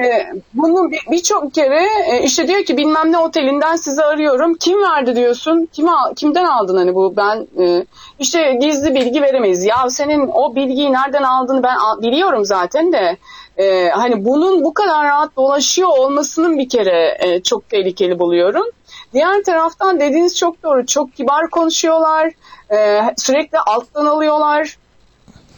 bunu 0.54 0.92
birçok 1.12 1.54
kere 1.54 1.88
işte 2.24 2.48
diyor 2.48 2.64
ki 2.64 2.78
bilmem 2.78 3.12
ne 3.12 3.18
otelinden 3.18 3.76
sizi 3.76 4.04
arıyorum. 4.04 4.54
Kim 4.54 4.82
verdi 4.84 5.16
diyorsun? 5.16 5.70
Kim 5.74 5.88
kimden 6.16 6.46
aldın 6.46 6.78
hani 6.78 6.96
bu? 6.96 7.14
Ben 7.18 7.48
e, 7.64 7.86
işte 8.20 8.58
gizli 8.62 8.96
bilgi 8.96 9.22
veremeyiz. 9.22 9.66
Ya 9.66 9.90
senin 9.90 10.30
o 10.34 10.56
bilgiyi 10.56 10.94
nereden 10.94 11.24
aldığını 11.24 11.64
ben 11.64 11.78
biliyorum 12.02 12.46
zaten 12.46 12.81
de 12.94 13.18
e, 13.58 13.90
hani 13.90 14.26
bunun 14.26 14.64
bu 14.64 14.74
kadar 14.74 15.06
rahat 15.06 15.36
dolaşıyor 15.36 15.90
olmasının 15.90 16.58
bir 16.58 16.70
kere 16.70 17.18
e, 17.20 17.44
çok 17.44 17.70
tehlikeli 17.70 18.20
buluyorum. 18.20 18.66
Diğer 19.14 19.44
taraftan 19.44 20.00
dediğiniz 20.00 20.38
çok 20.38 20.64
doğru. 20.64 20.86
Çok 20.86 21.16
kibar 21.16 21.50
konuşuyorlar. 21.50 22.32
E, 22.74 23.02
sürekli 23.18 23.60
alttan 23.60 24.06
alıyorlar 24.06 24.78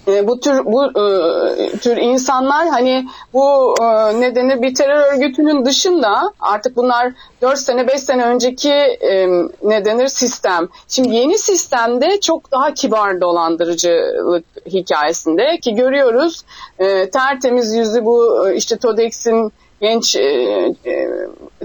e, 0.08 0.28
bu 0.28 0.40
tür 0.40 0.66
bu 0.66 0.86
e, 0.86 1.78
tür 1.78 1.98
insanlar 1.98 2.68
hani 2.68 3.06
bu 3.34 3.76
e, 3.82 4.20
nedeni 4.22 4.62
bir 4.62 4.76
terör 4.76 5.14
örgütünün 5.14 5.66
dışında 5.66 6.34
artık 6.40 6.76
bunlar 6.76 7.14
4 7.42 7.60
sene 7.60 7.88
5 7.88 8.02
sene 8.02 8.26
önceki 8.26 8.72
e, 8.72 9.28
ne 9.64 9.86
denir 9.86 10.08
sistem. 10.08 10.68
Şimdi 10.88 11.16
yeni 11.16 11.38
sistemde 11.38 12.20
çok 12.20 12.52
daha 12.52 12.74
kibar 12.74 13.22
dolandırıcılık 13.22 14.46
hikayesinde 14.66 15.58
ki 15.62 15.76
görüyoruz 15.76 16.44
e, 16.80 17.10
tertemiz 17.10 17.76
yüzü 17.76 18.06
bu 18.06 18.50
e, 18.50 18.56
işte 18.56 18.78
TODEX'in 18.78 19.52
genç 19.82 20.16
e, 20.16 20.22
e, 20.86 21.10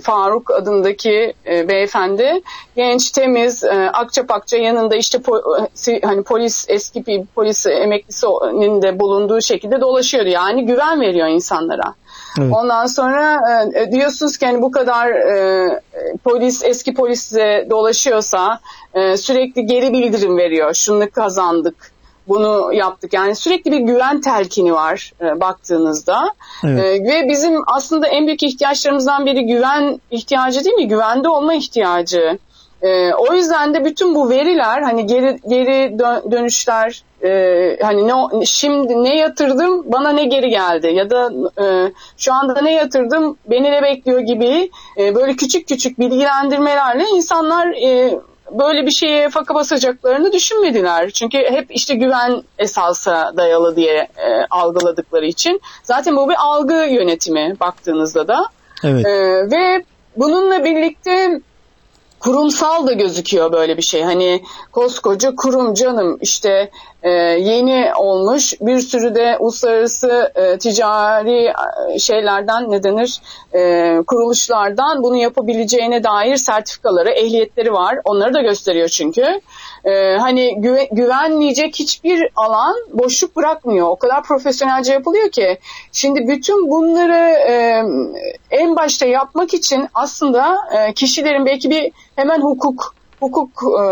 Faruk 0.01 0.51
adındaki 0.51 1.35
e, 1.47 1.69
beyefendi 1.69 2.43
genç 2.77 3.11
temiz 3.11 3.65
e, 3.65 3.91
akça 3.93 4.27
pakça 4.27 4.57
yanında 4.57 4.97
işte 4.97 5.19
po, 5.19 5.41
e, 5.89 6.01
hani 6.01 6.23
polis 6.23 6.65
eski 6.69 7.07
bir 7.07 7.25
polis 7.35 7.67
emeklisinin 7.67 8.83
de 8.83 9.01
bulunduğu 9.01 9.41
şekilde 9.41 9.81
dolaşıyordu 9.81 10.29
yani 10.29 10.67
güven 10.67 11.01
veriyor 11.01 11.29
insanlara. 11.29 11.95
Evet. 12.41 12.53
Ondan 12.53 12.87
sonra 12.87 13.41
e, 13.75 13.93
diyorsunuz 13.93 14.37
ki 14.37 14.47
hani 14.47 14.63
bu 14.63 14.71
kadar 14.71 15.11
e, 15.11 15.81
polis 16.25 16.65
eski 16.65 16.95
polisle 16.95 17.67
dolaşıyorsa 17.71 18.61
e, 18.95 19.17
sürekli 19.17 19.67
geri 19.67 19.93
bildirim 19.93 20.39
veriyor. 20.39 20.75
Şunu 20.75 21.11
kazandık 21.11 21.98
bunu 22.29 22.75
yaptık. 22.75 23.13
Yani 23.13 23.37
sürekli 23.37 23.73
bir 23.73 23.79
güven 23.79 24.21
telkini 24.21 24.73
var 24.73 25.13
e, 25.21 25.41
baktığınızda. 25.41 26.35
Evet. 26.65 26.81
E, 26.81 27.05
ve 27.05 27.29
bizim 27.29 27.63
aslında 27.67 28.07
en 28.07 28.27
büyük 28.27 28.43
ihtiyaçlarımızdan 28.43 29.27
biri 29.27 29.47
güven 29.47 30.01
ihtiyacı 30.11 30.65
değil 30.65 30.77
mi? 30.77 30.89
Güvende 30.89 31.29
olma 31.29 31.55
ihtiyacı. 31.55 32.39
E, 32.83 33.15
o 33.15 33.35
yüzden 33.35 33.75
de 33.75 33.85
bütün 33.85 34.15
bu 34.15 34.31
veriler 34.31 34.83
hani 34.83 35.07
geri 35.07 35.39
geri 35.49 35.99
dönüşler 36.31 37.03
e, 37.25 37.31
hani 37.83 38.09
ne 38.09 38.47
şimdi 38.47 39.05
ne 39.05 39.17
yatırdım 39.17 39.93
bana 39.93 40.11
ne 40.11 40.25
geri 40.25 40.49
geldi 40.49 40.87
ya 40.87 41.11
da 41.11 41.31
e, 41.63 41.93
şu 42.17 42.35
anda 42.35 42.61
ne 42.61 42.75
yatırdım 42.75 43.37
beni 43.47 43.73
ne 43.73 43.83
bekliyor 43.83 44.21
gibi 44.21 44.71
e, 44.99 45.15
böyle 45.15 45.37
küçük 45.37 45.69
küçük 45.69 45.99
bilgilendirmelerle 45.99 47.05
insanlar 47.15 47.67
e, 47.67 48.19
böyle 48.51 48.87
bir 48.87 48.91
şeye 48.91 49.29
faka 49.29 49.55
basacaklarını 49.55 50.33
düşünmediler. 50.33 51.11
Çünkü 51.11 51.39
hep 51.39 51.67
işte 51.71 51.95
güven 51.95 52.43
esasa 52.59 53.33
dayalı 53.37 53.77
diye 53.77 54.09
e, 54.17 54.47
algıladıkları 54.51 55.27
için. 55.27 55.61
Zaten 55.83 56.17
bu 56.17 56.29
bir 56.29 56.37
algı 56.39 56.75
yönetimi 56.75 57.57
baktığınızda 57.61 58.29
da. 58.29 58.47
Evet. 58.85 59.07
E, 59.07 59.11
ve 59.51 59.85
bununla 60.17 60.65
birlikte 60.65 61.41
kurumsal 62.21 62.87
da 62.87 62.93
gözüküyor 62.93 63.53
böyle 63.53 63.77
bir 63.77 63.83
şey. 63.83 64.03
Hani 64.03 64.43
koskoca 64.73 65.35
kurum 65.35 65.75
canım 65.75 66.19
işte 66.21 66.71
e, 67.03 67.11
yeni 67.11 67.93
olmuş 67.97 68.55
bir 68.61 68.81
sürü 68.81 69.15
de 69.15 69.37
uluslararası 69.39 70.33
e, 70.35 70.59
ticari 70.59 71.53
e, 71.95 71.99
şeylerden 71.99 72.71
ne 72.71 72.83
denir 72.83 73.21
e, 73.55 74.03
kuruluşlardan 74.07 75.03
bunu 75.03 75.17
yapabileceğine 75.17 76.05
dair 76.05 76.37
sertifikaları, 76.37 77.11
ehliyetleri 77.11 77.73
var. 77.73 77.99
Onları 78.05 78.35
da 78.35 78.43
gösteriyor 78.43 78.89
çünkü. 78.89 79.41
E, 79.85 80.17
hani 80.17 80.61
güve, 80.61 80.89
güvenmeyecek 80.93 81.75
hiçbir 81.75 82.29
alan 82.37 82.77
boşluk 82.93 83.37
bırakmıyor. 83.37 83.89
O 83.89 83.97
kadar 83.97 84.23
profesyonelce 84.23 84.93
yapılıyor 84.93 85.31
ki. 85.31 85.59
Şimdi 85.93 86.29
bütün 86.29 86.71
bunları 86.71 87.35
e, 87.51 87.83
en 88.51 88.77
başta 88.77 89.07
yapmak 89.07 89.55
için 89.55 89.89
aslında 89.95 90.57
e, 90.73 90.93
kişilerin 90.93 91.47
belki 91.47 91.71
bir 91.71 91.93
hemen 92.17 92.41
hukuk 92.41 92.95
hukuk 93.21 93.63
e, 93.63 93.83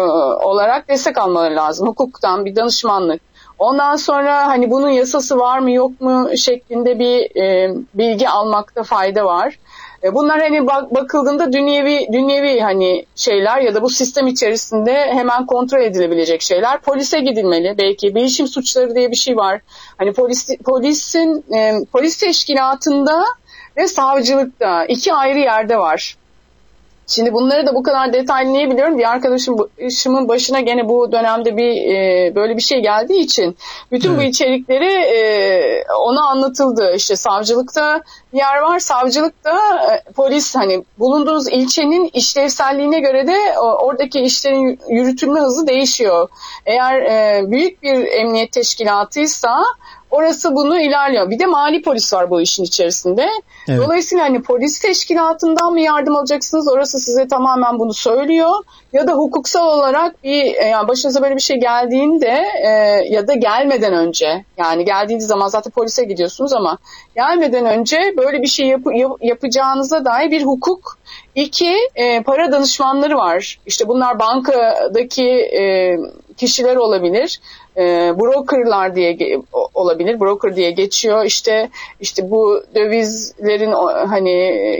olarak 0.44 0.88
destek 0.88 1.18
almaları 1.18 1.56
lazım. 1.56 1.88
Hukuktan 1.88 2.44
bir 2.44 2.56
danışmanlık. 2.56 3.20
Ondan 3.58 3.96
sonra 3.96 4.46
hani 4.46 4.70
bunun 4.70 4.88
yasası 4.88 5.38
var 5.38 5.58
mı 5.58 5.70
yok 5.70 6.00
mu 6.00 6.28
şeklinde 6.36 6.98
bir 6.98 7.42
e, 7.42 7.74
bilgi 7.94 8.28
almakta 8.28 8.82
fayda 8.82 9.24
var. 9.24 9.58
E, 10.04 10.14
bunlar 10.14 10.40
hani 10.40 10.66
bak, 10.66 10.94
bakıldığında 10.94 11.52
dünyevi 11.52 12.06
dünyevi 12.12 12.60
hani 12.60 13.06
şeyler 13.16 13.60
ya 13.60 13.74
da 13.74 13.82
bu 13.82 13.90
sistem 13.90 14.26
içerisinde 14.26 14.92
hemen 14.92 15.46
kontrol 15.46 15.80
edilebilecek 15.80 16.42
şeyler. 16.42 16.80
Polise 16.80 17.20
gidilmeli 17.20 17.74
belki. 17.78 18.14
Bilişim 18.14 18.46
suçları 18.46 18.94
diye 18.94 19.10
bir 19.10 19.16
şey 19.16 19.36
var. 19.36 19.60
Hani 19.98 20.12
polis 20.12 20.48
polisin 20.64 21.44
e, 21.54 21.74
polis 21.92 22.16
teşkilatında 22.16 23.24
ve 23.76 23.86
savcılıkta 23.86 24.84
iki 24.84 25.14
ayrı 25.14 25.38
yerde 25.38 25.78
var. 25.78 26.16
Şimdi 27.08 27.32
bunları 27.32 27.66
da 27.66 27.74
bu 27.74 27.82
kadar 27.82 28.12
detaylı 28.12 28.52
niye 28.52 28.70
biliyorum? 28.70 28.98
Bir 28.98 29.10
arkadaşımın 29.10 30.28
başına 30.28 30.60
gene 30.60 30.88
bu 30.88 31.12
dönemde 31.12 31.56
bir 31.56 31.94
e, 31.94 32.34
böyle 32.34 32.56
bir 32.56 32.62
şey 32.62 32.82
geldiği 32.82 33.20
için 33.20 33.56
bütün 33.92 34.10
evet. 34.10 34.18
bu 34.18 34.22
içerikleri 34.22 34.92
e, 34.92 35.84
ona 35.98 36.24
anlatıldı. 36.24 36.92
İşte 36.96 37.16
savcılıkta 37.16 38.02
bir 38.32 38.38
yer 38.38 38.56
var. 38.56 38.78
Savcılıkta 38.78 39.58
e, 39.92 40.12
polis 40.12 40.54
hani 40.54 40.84
bulunduğunuz 40.98 41.48
ilçenin 41.48 42.10
işlevselliğine 42.14 43.00
göre 43.00 43.26
de 43.26 43.36
o, 43.58 43.64
oradaki 43.64 44.20
işlerin 44.20 44.80
yürütülme 44.88 45.40
hızı 45.40 45.66
değişiyor. 45.66 46.28
Eğer 46.66 46.94
e, 47.02 47.42
büyük 47.50 47.82
bir 47.82 48.06
emniyet 48.06 48.52
teşkilatıysa 48.52 49.62
Orası 50.16 50.54
bunu 50.54 50.80
ilerliyor. 50.80 51.30
Bir 51.30 51.38
de 51.38 51.46
mali 51.46 51.82
polis 51.82 52.14
var 52.14 52.30
bu 52.30 52.40
işin 52.40 52.64
içerisinde. 52.64 53.28
Evet. 53.68 53.80
Dolayısıyla 53.80 54.24
hani 54.24 54.42
polis 54.42 54.80
teşkilatından 54.80 55.72
mı 55.72 55.80
yardım 55.80 56.16
alacaksınız? 56.16 56.68
Orası 56.68 56.98
size 56.98 57.28
tamamen 57.28 57.78
bunu 57.78 57.94
söylüyor. 57.94 58.50
Ya 58.92 59.06
da 59.06 59.12
hukuksal 59.12 59.66
olarak 59.66 60.24
bir 60.24 60.54
e, 60.54 60.64
yani 60.64 60.88
başınıza 60.88 61.22
böyle 61.22 61.36
bir 61.36 61.40
şey 61.40 61.56
geldiğinde 61.56 62.44
e, 62.62 62.68
ya 63.08 63.28
da 63.28 63.34
gelmeden 63.34 63.92
önce 63.92 64.44
yani 64.58 64.84
geldiğiniz 64.84 65.26
zaman 65.26 65.48
zaten 65.48 65.70
polise 65.70 66.04
gidiyorsunuz 66.04 66.52
ama 66.52 66.78
gelmeden 67.14 67.66
önce 67.66 68.14
böyle 68.16 68.42
bir 68.42 68.46
şey 68.48 68.66
yap, 68.66 68.80
yap, 68.94 69.12
yapacağınıza 69.20 70.04
dair 70.04 70.30
bir 70.30 70.44
hukuk 70.44 70.98
İki, 71.36 71.76
e, 71.94 72.22
para 72.22 72.52
danışmanları 72.52 73.16
var. 73.16 73.58
İşte 73.66 73.88
bunlar 73.88 74.18
bankadaki 74.18 75.28
e, 75.30 75.96
kişiler 76.36 76.76
olabilir 76.76 77.40
e, 77.76 77.82
brokerlar 78.18 78.96
diye 78.96 79.40
olabilir. 79.74 80.20
Broker 80.20 80.56
diye 80.56 80.70
geçiyor. 80.70 81.24
İşte 81.24 81.70
işte 82.00 82.30
bu 82.30 82.62
dövizlerin 82.74 83.72
hani 84.06 84.30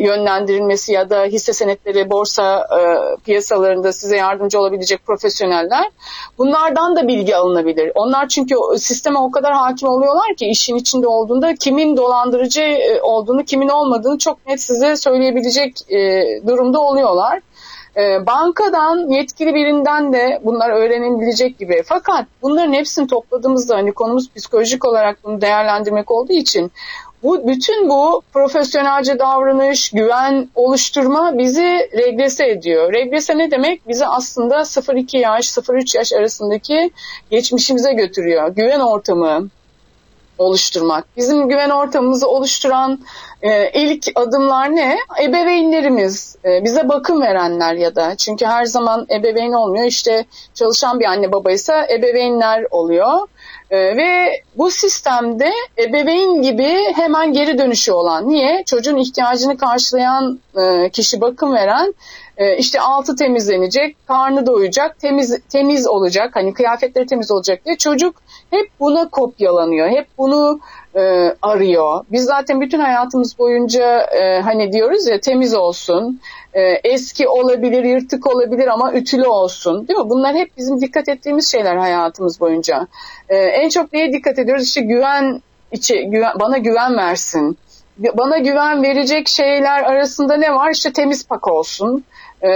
yönlendirilmesi 0.03 0.93
ya 0.93 1.11
da 1.11 1.25
hisse 1.25 1.53
senetleri 1.53 2.11
borsa 2.11 2.67
e, 2.79 2.81
piyasalarında 3.25 3.93
size 3.93 4.17
yardımcı 4.17 4.61
olabilecek 4.61 5.07
profesyoneller. 5.07 5.91
Bunlardan 6.39 6.97
da 6.97 7.09
bilgi 7.09 7.37
alınabilir. 7.37 7.93
Onlar 7.95 8.29
çünkü 8.29 8.55
sisteme 8.79 9.19
o 9.19 9.31
kadar 9.31 9.53
hakim 9.53 9.89
oluyorlar 9.89 10.35
ki 10.37 10.47
işin 10.47 10.77
içinde 10.77 11.09
olduğunda 11.09 11.55
kimin 11.55 11.97
dolandırıcı 11.97 12.63
e, 12.63 13.01
olduğunu, 13.03 13.45
kimin 13.45 13.69
olmadığını 13.69 14.19
çok 14.19 14.47
net 14.47 14.61
size 14.61 14.97
söyleyebilecek 14.97 15.93
e, 15.93 16.25
durumda 16.47 16.81
oluyorlar. 16.81 17.41
E, 17.97 18.27
bankadan 18.27 19.11
yetkili 19.11 19.55
birinden 19.55 20.13
de 20.13 20.41
bunlar 20.45 20.71
öğrenilebilecek 20.71 21.59
gibi. 21.59 21.83
Fakat 21.87 22.27
bunların 22.43 22.73
hepsini 22.73 23.07
topladığımızda 23.07 23.77
hani 23.77 23.93
konumuz 23.93 24.31
psikolojik 24.37 24.85
olarak 24.85 25.25
bunu 25.25 25.41
değerlendirmek 25.41 26.11
olduğu 26.11 26.33
için 26.33 26.73
bu 27.23 27.49
bütün 27.49 27.89
bu 27.89 28.23
profesyonelce 28.33 29.19
davranış, 29.19 29.91
güven 29.91 30.49
oluşturma 30.55 31.39
bizi 31.39 31.89
regrese 31.93 32.47
ediyor. 32.47 32.93
Regrese 32.93 33.39
ne 33.39 33.51
demek? 33.51 33.89
Bizi 33.89 34.07
aslında 34.07 34.57
0-2 34.57 35.17
yaş, 35.17 35.47
0-3 35.47 35.97
yaş 35.97 36.13
arasındaki 36.13 36.91
geçmişimize 37.31 37.93
götürüyor. 37.93 38.49
Güven 38.49 38.81
ortamı, 38.81 39.49
oluşturmak. 40.39 41.05
Bizim 41.17 41.49
güven 41.49 41.71
ortamımızı 41.71 42.29
oluşturan 42.29 43.01
e, 43.43 43.71
ilk 43.71 44.07
adımlar 44.15 44.77
ne? 44.77 44.97
Ebeveynlerimiz, 45.23 46.37
e, 46.45 46.65
bize 46.65 46.89
bakım 46.89 47.23
verenler 47.23 47.75
ya 47.75 47.97
da 47.97 48.17
çünkü 48.17 48.47
her 48.47 48.65
zaman 48.65 49.07
ebeveyn 49.11 49.53
olmuyor. 49.53 49.85
İşte 49.85 50.25
çalışan 50.55 51.01
bir 51.01 51.05
anne 51.05 51.33
babaysa 51.33 51.87
ebeveynler 51.87 52.65
oluyor. 52.71 53.29
E, 53.71 53.79
ve 53.79 54.43
bu 54.57 54.71
sistemde 54.71 55.53
ebeveyn 55.79 56.43
gibi 56.43 56.93
hemen 56.95 57.33
geri 57.33 57.59
dönüşü 57.59 57.93
olan. 57.93 58.29
Niye? 58.29 58.63
Çocuğun 58.67 58.97
ihtiyacını 58.97 59.57
karşılayan 59.57 60.41
e, 60.57 60.91
kişi 60.91 61.21
bakım 61.21 61.55
veren 61.55 61.95
e, 62.37 62.57
işte 62.57 62.81
altı 62.81 63.17
temizlenecek, 63.17 63.97
karnı 64.09 64.47
doyacak, 64.47 64.99
temiz 64.99 65.39
temiz 65.49 65.87
olacak, 65.87 66.31
hani 66.35 66.55
kıyafetleri 66.55 67.07
temiz 67.07 67.31
olacak 67.31 67.65
diye 67.65 67.77
çocuk 67.77 68.23
hep 68.51 68.71
buna 68.81 69.09
kopyalanıyor. 69.09 69.89
Hep 69.89 70.07
bunu 70.19 70.61
e, 70.97 71.35
arıyor. 71.43 72.05
Biz 72.13 72.25
zaten 72.25 72.61
bütün 72.61 72.81
hayatımız 72.81 73.39
boyunca 73.39 74.01
e, 74.01 74.41
hani 74.41 74.73
diyoruz 74.73 75.07
ya 75.07 75.21
temiz 75.21 75.55
olsun, 75.55 76.21
e, 76.55 76.61
eski 76.85 77.29
olabilir, 77.29 77.85
yırtık 77.85 78.27
olabilir 78.27 78.67
ama 78.67 78.93
ütülü 78.93 79.27
olsun. 79.27 79.89
Değil 79.89 79.99
mi? 79.99 80.11
Bunlar 80.11 80.35
hep 80.35 80.57
bizim 80.57 80.81
dikkat 80.81 81.09
ettiğimiz 81.09 81.53
şeyler 81.53 81.77
hayatımız 81.77 82.41
boyunca. 82.41 82.87
E, 83.29 83.37
en 83.37 83.69
çok 83.69 83.93
neye 83.93 84.13
dikkat 84.13 84.39
ediyoruz? 84.39 84.65
İşte 84.65 84.81
güven 84.81 85.43
içi, 85.73 86.05
güven, 86.05 86.33
bana 86.41 86.59
güven 86.59 86.97
versin. 86.97 87.59
Bana 87.99 88.39
güven 88.39 88.83
verecek 88.83 89.29
şeyler 89.29 89.83
arasında 89.83 90.37
ne 90.37 90.55
var? 90.55 90.71
İşte 90.71 90.93
temiz 90.93 91.27
pak 91.27 91.49
olsun. 91.49 92.05
Ee, 92.43 92.49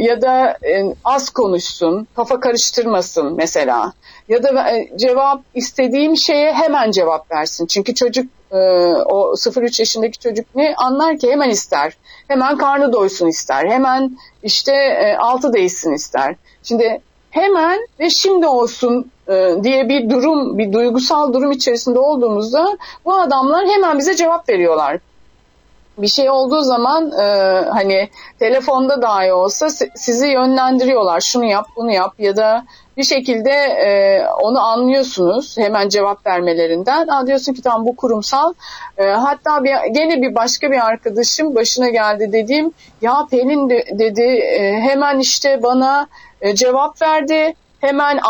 ya 0.00 0.22
da 0.22 0.50
e, 0.50 0.94
az 1.04 1.30
konuşsun, 1.30 2.08
kafa 2.16 2.40
karıştırmasın 2.40 3.36
mesela 3.36 3.92
ya 4.28 4.42
da 4.42 4.70
e, 4.70 4.90
cevap 4.96 5.40
istediğim 5.54 6.16
şeye 6.16 6.52
hemen 6.52 6.90
cevap 6.90 7.32
versin. 7.32 7.66
Çünkü 7.66 7.94
çocuk 7.94 8.26
e, 8.52 8.56
o 9.04 9.34
0-3 9.34 9.80
yaşındaki 9.80 10.18
çocuk 10.18 10.46
ne 10.54 10.74
anlar 10.76 11.18
ki 11.18 11.30
hemen 11.30 11.50
ister. 11.50 11.96
Hemen 12.28 12.58
karnı 12.58 12.92
doysun 12.92 13.26
ister. 13.26 13.66
Hemen 13.66 14.18
işte 14.42 14.72
e, 14.72 15.16
altı 15.16 15.52
değsin 15.52 15.92
ister. 15.92 16.36
Şimdi 16.62 17.00
hemen 17.30 17.78
ve 18.00 18.10
şimdi 18.10 18.46
olsun 18.46 19.10
diye 19.62 19.88
bir 19.88 20.10
durum, 20.10 20.58
bir 20.58 20.72
duygusal 20.72 21.32
durum 21.32 21.52
içerisinde 21.52 21.98
olduğumuzda 21.98 22.78
bu 23.04 23.14
adamlar 23.14 23.66
hemen 23.66 23.98
bize 23.98 24.16
cevap 24.16 24.48
veriyorlar 24.48 25.00
bir 25.98 26.08
şey 26.08 26.30
olduğu 26.30 26.60
zaman 26.60 27.12
e, 27.12 27.24
hani 27.70 28.08
telefonda 28.38 29.02
dahi 29.02 29.32
olsa 29.32 29.68
sizi 29.94 30.26
yönlendiriyorlar. 30.26 31.20
Şunu 31.20 31.44
yap, 31.44 31.66
bunu 31.76 31.92
yap 31.92 32.14
ya 32.18 32.36
da 32.36 32.64
bir 32.96 33.04
şekilde 33.04 33.50
e, 33.50 34.20
onu 34.42 34.60
anlıyorsunuz 34.60 35.58
hemen 35.58 35.88
cevap 35.88 36.26
vermelerinden. 36.26 37.08
Aa, 37.08 37.26
diyorsun 37.26 37.52
ki 37.52 37.62
tamam 37.62 37.86
bu 37.86 37.96
kurumsal. 37.96 38.54
E, 38.98 39.04
hatta 39.04 39.64
bir, 39.64 39.74
gene 39.94 40.22
bir 40.22 40.34
başka 40.34 40.70
bir 40.70 40.86
arkadaşım 40.86 41.54
başına 41.54 41.88
geldi 41.88 42.32
dediğim 42.32 42.72
ya 43.02 43.26
Pelin 43.30 43.70
de, 43.70 43.84
dedi 43.92 44.22
e, 44.22 44.80
hemen 44.80 45.18
işte 45.18 45.62
bana 45.62 46.06
e, 46.40 46.54
cevap 46.54 47.02
verdi 47.02 47.54
hemen 47.84 48.20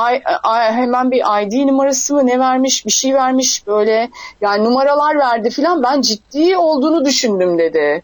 hemen 0.73 1.11
bir 1.11 1.19
ID 1.43 1.67
numarası 1.67 2.15
mı 2.15 2.27
ne 2.27 2.39
vermiş 2.39 2.87
bir 2.87 2.93
şey 2.93 3.15
vermiş 3.15 3.67
böyle 3.67 4.11
yani 4.41 4.65
numaralar 4.65 5.19
verdi 5.19 5.51
filan 5.51 5.83
ben 5.83 6.01
ciddi 6.01 6.57
olduğunu 6.57 7.05
düşündüm 7.05 7.59
dedi. 7.59 8.03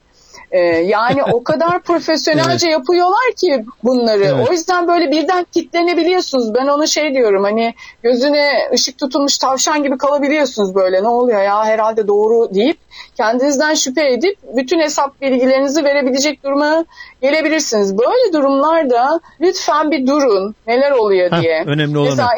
Ee, 0.51 0.61
yani 0.67 1.25
o 1.25 1.45
kadar 1.45 1.83
profesyonelce 1.83 2.67
evet. 2.67 2.79
yapıyorlar 2.79 3.33
ki 3.37 3.65
bunları. 3.85 4.25
Evet. 4.25 4.49
O 4.49 4.53
yüzden 4.53 4.89
böyle 4.89 5.11
birden 5.11 5.47
kitlenebiliyorsunuz. 5.53 6.55
Ben 6.55 6.67
ona 6.67 6.87
şey 6.87 7.15
diyorum 7.15 7.45
hani 7.45 7.75
gözüne 8.03 8.69
ışık 8.73 8.99
tutulmuş 8.99 9.39
tavşan 9.39 9.83
gibi 9.83 9.99
kalabiliyorsunuz 9.99 10.75
böyle. 10.75 11.03
Ne 11.03 11.09
oluyor 11.09 11.43
ya 11.43 11.65
herhalde 11.65 12.09
doğru 12.09 12.55
deyip 12.55 12.79
kendinizden 13.16 13.74
şüphe 13.74 14.12
edip 14.12 14.38
bütün 14.57 14.81
hesap 14.81 15.20
bilgilerinizi 15.20 15.85
verebilecek 15.85 16.44
duruma 16.44 16.85
gelebilirsiniz. 17.22 17.98
Böyle 17.98 18.33
durumlarda 18.33 19.20
lütfen 19.40 19.90
bir 19.90 20.07
durun 20.07 20.55
neler 20.66 20.90
oluyor 20.90 21.42
diye. 21.42 21.61
Heh, 21.61 21.66
önemli 21.66 21.98
olan 21.98 22.11
Mesela, 22.11 22.31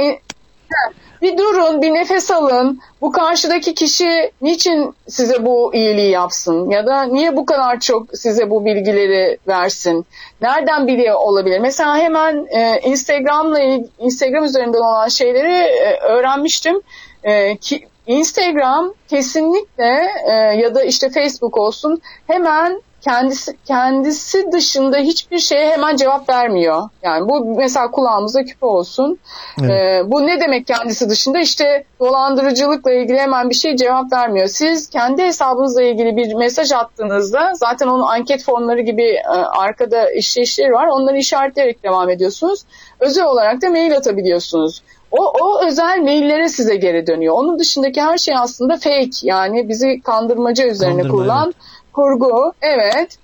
bir 1.23 1.39
durun, 1.39 1.83
bir 1.83 1.95
nefes 1.95 2.31
alın. 2.31 2.81
Bu 3.01 3.13
karşıdaki 3.13 3.75
kişi 3.75 4.33
niçin 4.43 4.95
size 5.09 5.47
bu 5.47 5.75
iyiliği 5.75 6.11
yapsın? 6.11 6.71
Ya 6.71 6.87
da 6.87 7.03
niye 7.03 7.37
bu 7.37 7.47
kadar 7.47 7.81
çok 7.81 8.07
size 8.15 8.51
bu 8.51 8.65
bilgileri 8.65 9.39
versin? 9.49 10.07
Nereden 10.41 10.87
biliyor 10.87 11.15
olabilir? 11.15 11.59
Mesela 11.59 11.97
hemen 11.99 12.47
e, 12.51 12.81
Instagram'la 12.81 13.61
Instagram 13.99 14.45
üzerinden 14.45 14.79
olan 14.79 15.09
şeyleri 15.09 15.53
e, 15.53 15.99
öğrenmiştim. 16.01 16.83
E, 17.25 17.57
ki, 17.57 17.87
Instagram 18.07 18.95
kesinlikle 19.09 20.09
e, 20.27 20.33
ya 20.33 20.75
da 20.75 20.83
işte 20.83 21.11
Facebook 21.11 21.59
olsun 21.59 22.01
hemen 22.27 22.83
kendisi 23.03 23.57
kendisi 23.65 24.53
dışında 24.53 24.97
hiçbir 24.97 25.39
şeye 25.39 25.71
hemen 25.71 25.97
cevap 25.97 26.29
vermiyor. 26.29 26.83
Yani 27.03 27.29
bu 27.29 27.55
mesela 27.57 27.91
kulağımızda 27.91 28.45
küpe 28.45 28.67
olsun. 28.67 29.19
Evet. 29.61 29.71
Ee, 29.71 30.03
bu 30.11 30.27
ne 30.27 30.41
demek 30.41 30.67
kendisi 30.67 31.09
dışında? 31.09 31.39
İşte 31.39 31.85
dolandırıcılıkla 32.01 32.93
ilgili 32.93 33.19
hemen 33.19 33.51
bir 33.51 33.55
şey 33.55 33.77
cevap 33.77 34.13
vermiyor. 34.13 34.47
Siz 34.47 34.91
kendi 34.91 35.23
hesabınızla 35.23 35.83
ilgili 35.83 36.17
bir 36.17 36.35
mesaj 36.35 36.73
attığınızda 36.73 37.53
zaten 37.55 37.87
onun 37.87 38.07
anket 38.07 38.45
formları 38.45 38.81
gibi 38.81 39.05
e, 39.05 39.29
arkada 39.59 40.11
işleyişleri 40.11 40.73
var. 40.73 40.87
Onları 40.87 41.19
işaretleyerek 41.19 41.83
devam 41.83 42.11
ediyorsunuz. 42.11 42.61
Özel 43.01 43.25
olarak 43.25 43.63
da 43.63 43.71
mail 43.71 43.97
atabiliyorsunuz. 43.97 44.83
O, 45.13 45.33
o 45.43 45.67
özel 45.67 46.01
maillere 46.03 46.49
size 46.49 46.77
geri 46.77 47.07
dönüyor. 47.07 47.35
Onun 47.35 47.59
dışındaki 47.59 48.03
her 48.03 48.19
şey 48.19 48.35
aslında 48.37 48.77
fake. 48.77 49.11
Yani 49.23 49.69
bizi 49.69 50.01
kandırmaca 50.01 50.67
üzerine 50.67 51.03
Kandırma, 51.03 51.19
kurulan 51.19 51.47
evet 51.47 51.57
kurgu. 51.93 52.53
Evet. 52.63 53.19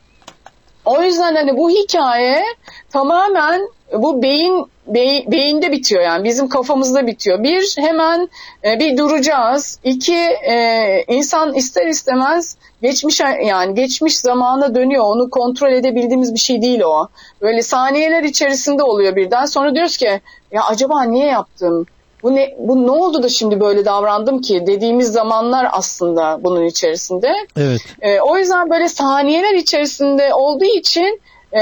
O 0.85 1.03
yüzden 1.03 1.35
hani 1.35 1.57
bu 1.57 1.70
hikaye 1.70 2.42
tamamen 2.90 3.68
bu 3.92 4.22
beyin 4.22 4.66
be, 4.94 5.24
beyinde 5.33 5.72
bitiyor 5.72 6.03
yani 6.03 6.24
bizim 6.24 6.48
kafamızda 6.48 7.07
bitiyor. 7.07 7.42
Bir 7.42 7.74
hemen 7.79 8.29
e, 8.64 8.79
bir 8.79 8.96
duracağız. 8.96 9.79
İki 9.85 10.18
e, 10.48 11.05
insan 11.09 11.55
ister 11.55 11.87
istemez 11.87 12.57
geçmiş 12.83 13.20
yani 13.20 13.74
geçmiş 13.74 14.18
zamana 14.18 14.74
dönüyor. 14.74 15.05
Onu 15.05 15.31
kontrol 15.31 15.72
edebildiğimiz 15.72 16.35
bir 16.35 16.38
şey 16.38 16.62
değil 16.62 16.81
o. 16.81 17.09
Böyle 17.42 17.62
saniyeler 17.62 18.22
içerisinde 18.22 18.83
oluyor 18.83 19.16
birden. 19.16 19.44
Sonra 19.44 19.74
diyoruz 19.74 19.96
ki 19.96 20.20
ya 20.53 20.62
acaba 20.68 21.03
niye 21.03 21.27
yaptım? 21.27 21.87
Bu 22.22 22.35
ne 22.35 22.55
bu 22.59 22.87
ne 22.87 22.90
oldu 22.90 23.22
da 23.22 23.29
şimdi 23.29 23.61
böyle 23.61 23.85
davrandım 23.85 24.40
ki 24.40 24.66
dediğimiz 24.66 25.12
zamanlar 25.12 25.68
aslında 25.72 26.38
bunun 26.44 26.64
içerisinde. 26.64 27.33
Evet. 27.57 27.81
E, 28.01 28.20
o 28.20 28.38
yüzden 28.38 28.70
böyle 28.70 28.88
saniyeler 28.88 29.55
içerisinde 29.55 30.35
olduğu 30.35 30.64
için 30.64 31.20
e, 31.52 31.61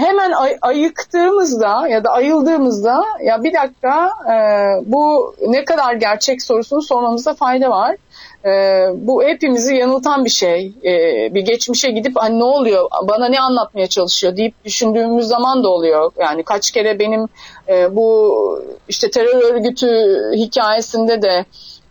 hemen 0.00 0.32
ay- 0.32 0.58
ayıktığımızda 0.62 1.88
ya 1.88 2.04
da 2.04 2.10
ayıldığımızda 2.10 3.04
ya 3.24 3.42
bir 3.42 3.54
dakika 3.54 4.10
e, 4.32 4.34
bu 4.86 5.34
ne 5.46 5.64
kadar 5.64 5.94
gerçek 5.94 6.42
sorusunu 6.42 6.82
sormamızda 6.82 7.34
fayda 7.34 7.70
var. 7.70 7.96
E, 8.44 8.50
bu 8.94 9.22
hepimizi 9.22 9.74
yanıltan 9.74 10.24
bir 10.24 10.30
şey. 10.30 10.72
E, 10.84 10.90
bir 11.34 11.40
geçmişe 11.40 11.90
gidip 11.90 12.12
hani 12.16 12.38
ne 12.38 12.44
oluyor 12.44 12.90
bana 13.02 13.28
ne 13.28 13.40
anlatmaya 13.40 13.86
çalışıyor 13.86 14.36
deyip 14.36 14.64
düşündüğümüz 14.64 15.26
zaman 15.26 15.64
da 15.64 15.68
oluyor. 15.68 16.12
Yani 16.18 16.42
kaç 16.42 16.70
kere 16.70 16.98
benim 16.98 17.26
e, 17.68 17.96
bu 17.96 18.34
işte 18.88 19.10
terör 19.10 19.54
örgütü 19.54 19.88
hikayesinde 20.36 21.22
de 21.22 21.44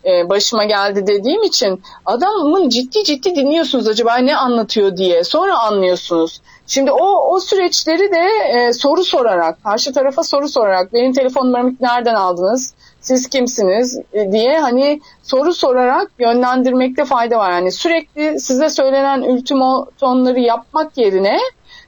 e, 0.08 0.30
başıma 0.30 0.66
geldi 0.66 1.08
dediğim 1.08 1.44
için 1.44 1.82
adamın 2.06 2.70
ciddi 2.70 3.04
ciddi 3.04 3.36
dinliyorsunuz 3.36 3.88
acaba 3.88 4.16
ne 4.18 4.38
anlatıyor 4.38 4.98
diye 4.98 5.24
sonra 5.24 5.60
anlıyorsunuz. 5.60 6.42
Şimdi 6.68 6.92
o 6.92 7.34
o 7.34 7.40
süreçleri 7.40 8.12
de 8.12 8.28
e, 8.58 8.74
soru 8.74 9.04
sorarak 9.04 9.64
karşı 9.64 9.94
tarafa 9.94 10.24
soru 10.24 10.50
sorarak 10.50 10.94
benim 10.94 11.14
telefon 11.14 11.46
numaramı 11.48 11.76
nereden 11.80 12.16
aldınız? 12.16 12.74
Siz 13.02 13.30
kimsiniz 13.30 14.00
e, 14.14 14.32
diye 14.32 14.60
hani 14.60 15.02
soru 15.24 15.54
sorarak 15.54 16.12
yönlendirmekte 16.20 17.06
fayda 17.06 17.38
var. 17.38 17.52
Yani 17.52 17.72
sürekli 17.72 18.40
size 18.40 18.70
söylenen 18.70 19.22
ultimatonları 19.22 20.40
yapmak 20.40 20.98
yerine 20.98 21.38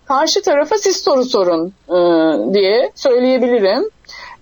karşı 0.06 0.42
tarafa 0.42 0.78
siz 0.78 0.98
soru 0.98 1.26
sorun 1.26 1.74
e, 1.90 1.98
diye 2.54 2.92
söyleyebilirim. 2.96 3.90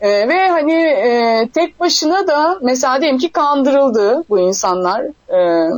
E, 0.01 0.27
ve 0.27 0.49
hani 0.49 0.73
e, 0.73 1.49
tek 1.53 1.79
başına 1.79 2.27
da 2.27 2.57
mesela 2.61 3.01
diyelim 3.01 3.17
ki 3.17 3.31
kandırıldı 3.31 4.23
bu 4.29 4.39
insanlar. 4.39 5.01
E, 5.29 5.69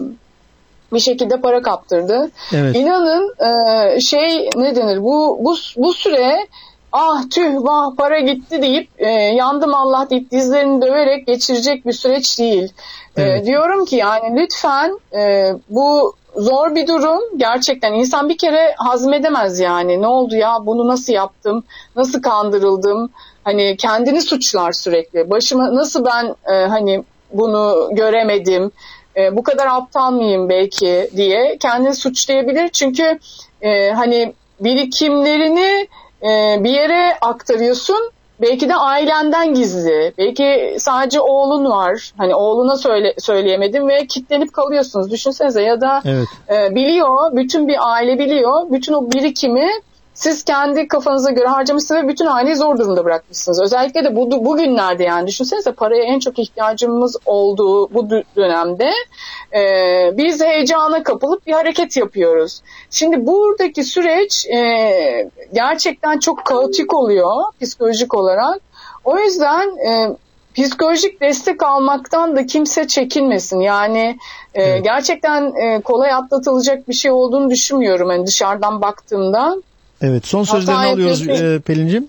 bir 0.94 1.00
şekilde 1.00 1.42
para 1.42 1.62
kaptırdı. 1.62 2.32
Evet. 2.54 2.76
İnanın 2.76 3.36
e, 3.40 4.00
şey 4.00 4.50
ne 4.56 4.76
denir 4.76 5.04
bu 5.04 5.38
bu 5.42 5.56
bu 5.78 5.94
süre 5.94 6.48
ah 6.92 7.24
tüh 7.30 7.56
vah 7.56 7.96
para 7.98 8.20
gitti 8.20 8.62
deyip 8.62 8.90
e, 8.98 9.10
yandım 9.12 9.74
Allah 9.74 10.08
deyip 10.10 10.32
dizlerini 10.32 10.82
döverek 10.82 11.28
geçirecek 11.28 11.86
bir 11.86 11.94
süreç 11.94 12.40
değil. 12.40 12.74
E, 13.18 13.22
Evet. 13.22 13.46
diyorum 13.46 13.86
ki 13.86 13.96
yani 13.96 14.42
lütfen 14.42 15.00
e, 15.14 15.54
bu 15.70 16.14
zor 16.36 16.76
bir 16.76 16.88
durum 16.88 17.22
gerçekten 17.38 17.94
insan 17.94 18.30
bir 18.30 18.38
kere 18.38 18.76
hazmedemez 18.78 19.60
yani 19.60 20.02
ne 20.02 20.08
oldu 20.08 20.36
ya 20.36 20.58
bunu 20.66 20.88
nasıl 20.88 21.14
yaptım 21.14 21.64
nasıl 21.96 22.22
kandırıldım 22.22 23.12
hani 23.44 23.78
kendini 23.78 24.22
suçlar 24.22 24.72
sürekli. 24.72 25.30
Başıma 25.30 25.76
nasıl 25.76 26.06
ben 26.06 26.36
e, 26.54 26.68
hani 26.68 27.04
bunu 27.32 27.90
göremedim 27.92 28.72
e, 29.18 29.36
bu 29.36 29.44
kadar 29.44 29.68
aptal 29.68 30.12
mıyım 30.12 30.50
belki 30.50 31.10
diye 31.16 31.58
kendini 31.60 31.96
suçlayabilir. 31.96 32.70
Çünkü 32.70 33.20
e, 33.62 33.92
hani 33.92 34.34
birikimlerini 34.60 35.88
e, 36.24 36.64
bir 36.64 36.70
yere 36.70 37.18
aktarıyorsun. 37.22 38.12
Belki 38.42 38.70
de 38.70 38.76
ailenden 38.76 39.54
gizli. 39.54 40.14
Belki 40.18 40.76
sadece 40.80 41.22
oğlun 41.22 41.66
var. 41.66 42.12
Hani 42.18 42.36
oğluna 42.36 42.78
söyle 42.78 43.14
söyleyemedin 43.18 43.88
ve 43.88 44.08
kitlenip 44.08 44.54
kalıyorsunuz. 44.54 45.12
Düşünsenize 45.12 45.62
ya 45.62 45.82
da 45.82 46.02
Evet. 46.06 46.28
e, 46.50 46.76
biliyor 46.76 47.36
bütün 47.36 47.68
bir 47.68 47.78
aile 47.94 48.20
biliyor. 48.20 48.72
Bütün 48.72 48.94
o 48.94 49.12
birikimi 49.12 49.70
siz 50.20 50.44
kendi 50.44 50.88
kafanıza 50.88 51.32
göre 51.32 51.48
harcamışsınız 51.48 52.04
ve 52.04 52.08
bütün 52.08 52.26
aileyi 52.26 52.56
zor 52.56 52.78
durumda 52.78 53.06
bırakmışsınız. 53.06 53.62
Özellikle 53.62 54.04
de 54.04 54.16
bu 54.16 54.46
bugünlerde 54.46 55.04
yani 55.04 55.28
düşünsenize 55.28 55.72
paraya 55.72 56.04
en 56.04 56.20
çok 56.20 56.40
ihtiyacımız 56.40 57.18
olduğu 57.26 57.94
bu 57.94 58.00
dö- 58.00 58.24
dönemde 58.36 58.92
e, 59.54 59.62
biz 60.18 60.42
heyecana 60.42 61.04
kapılıp 61.04 61.48
bir 61.48 61.54
hareket 61.54 61.98
yapıyoruz. 61.98 62.62
Şimdi 62.90 63.28
buradaki 63.28 63.84
süreç 63.84 64.46
e, 64.48 65.30
gerçekten 65.54 66.20
çok 66.20 66.46
kaotik 66.46 66.94
oluyor 66.94 67.32
psikolojik 67.62 68.14
olarak. 68.16 68.60
O 69.04 69.20
yüzden 69.20 69.68
e, 69.78 70.16
psikolojik 70.56 71.22
destek 71.22 71.64
almaktan 71.64 72.36
da 72.36 72.46
kimse 72.46 72.88
çekinmesin. 72.88 73.60
Yani 73.60 74.18
e, 74.54 74.64
Evet. 74.64 74.84
gerçekten 74.84 75.54
e, 75.56 75.82
kolay 75.82 76.14
atlatılacak 76.14 76.88
bir 76.88 76.94
şey 76.94 77.12
olduğunu 77.12 77.50
düşünmüyorum 77.50 78.10
hani 78.10 78.28
dışarıdan 78.28 78.82
baktığımda. 78.82 79.56
Evet. 80.02 80.28
Son 80.28 80.44
sözlerini 80.44 80.80
Hata 80.80 80.92
alıyoruz 80.92 81.28
e, 81.30 81.60
Pelin'cim. 81.60 82.08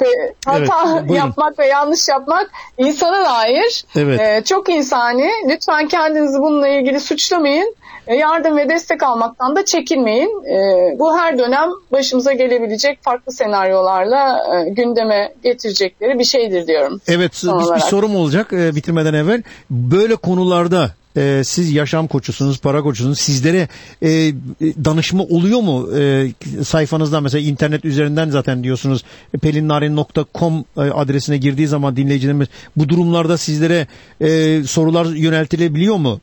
Ve 0.00 0.06
hata 0.46 0.58
Evet, 0.58 1.08
buyurun. 1.08 1.14
yapmak 1.14 1.58
ve 1.58 1.66
yanlış 1.66 2.08
yapmak 2.08 2.50
insana 2.78 3.24
dair 3.24 3.84
Evet. 3.96 4.20
e, 4.20 4.42
çok 4.44 4.68
insani. 4.68 5.30
Lütfen 5.48 5.88
kendinizi 5.88 6.38
bununla 6.38 6.68
ilgili 6.68 7.00
suçlamayın. 7.00 7.74
E, 8.06 8.14
yardım 8.14 8.56
ve 8.56 8.68
destek 8.68 9.02
almaktan 9.02 9.56
da 9.56 9.64
çekinmeyin. 9.64 10.44
E, 10.46 10.58
bu 10.98 11.18
her 11.18 11.38
dönem 11.38 11.68
başımıza 11.92 12.32
gelebilecek 12.32 13.02
farklı 13.02 13.32
senaryolarla 13.32 14.38
e, 14.54 14.70
gündeme 14.70 15.32
getirecekleri 15.42 16.18
bir 16.18 16.24
şeydir 16.24 16.66
diyorum. 16.66 17.00
Evet 17.08 17.42
bir, 17.44 17.74
bir 17.74 17.80
sorum 17.80 18.16
olacak 18.16 18.52
e, 18.52 18.74
bitirmeden 18.74 19.14
evvel. 19.14 19.42
Böyle 19.70 20.16
konularda 20.16 20.90
e, 21.16 21.42
siz 21.44 21.72
yaşam 21.72 22.06
koçusunuz, 22.06 22.58
para 22.60 22.82
koçusunuz. 22.82 23.18
Sizlere 23.18 23.68
e, 24.02 24.08
danışma 24.84 25.22
oluyor 25.22 25.60
mu? 25.60 25.88
E, 25.98 26.32
sayfanızdan 26.64 27.22
mesela 27.22 27.48
internet 27.48 27.84
üzerinden 27.84 28.30
zaten 28.30 28.64
diyorsunuz 28.64 29.04
pelinnarin.com 29.42 30.64
e, 30.76 30.80
adresine 30.80 31.36
girdiği 31.36 31.66
zaman 31.66 31.96
dinleyicilerimiz 31.96 32.48
bu 32.76 32.88
durumlarda 32.88 33.38
sizlere 33.38 33.86
e, 34.20 34.62
sorular 34.64 35.04
yöneltilebiliyor 35.06 35.96
mu? 35.96 36.20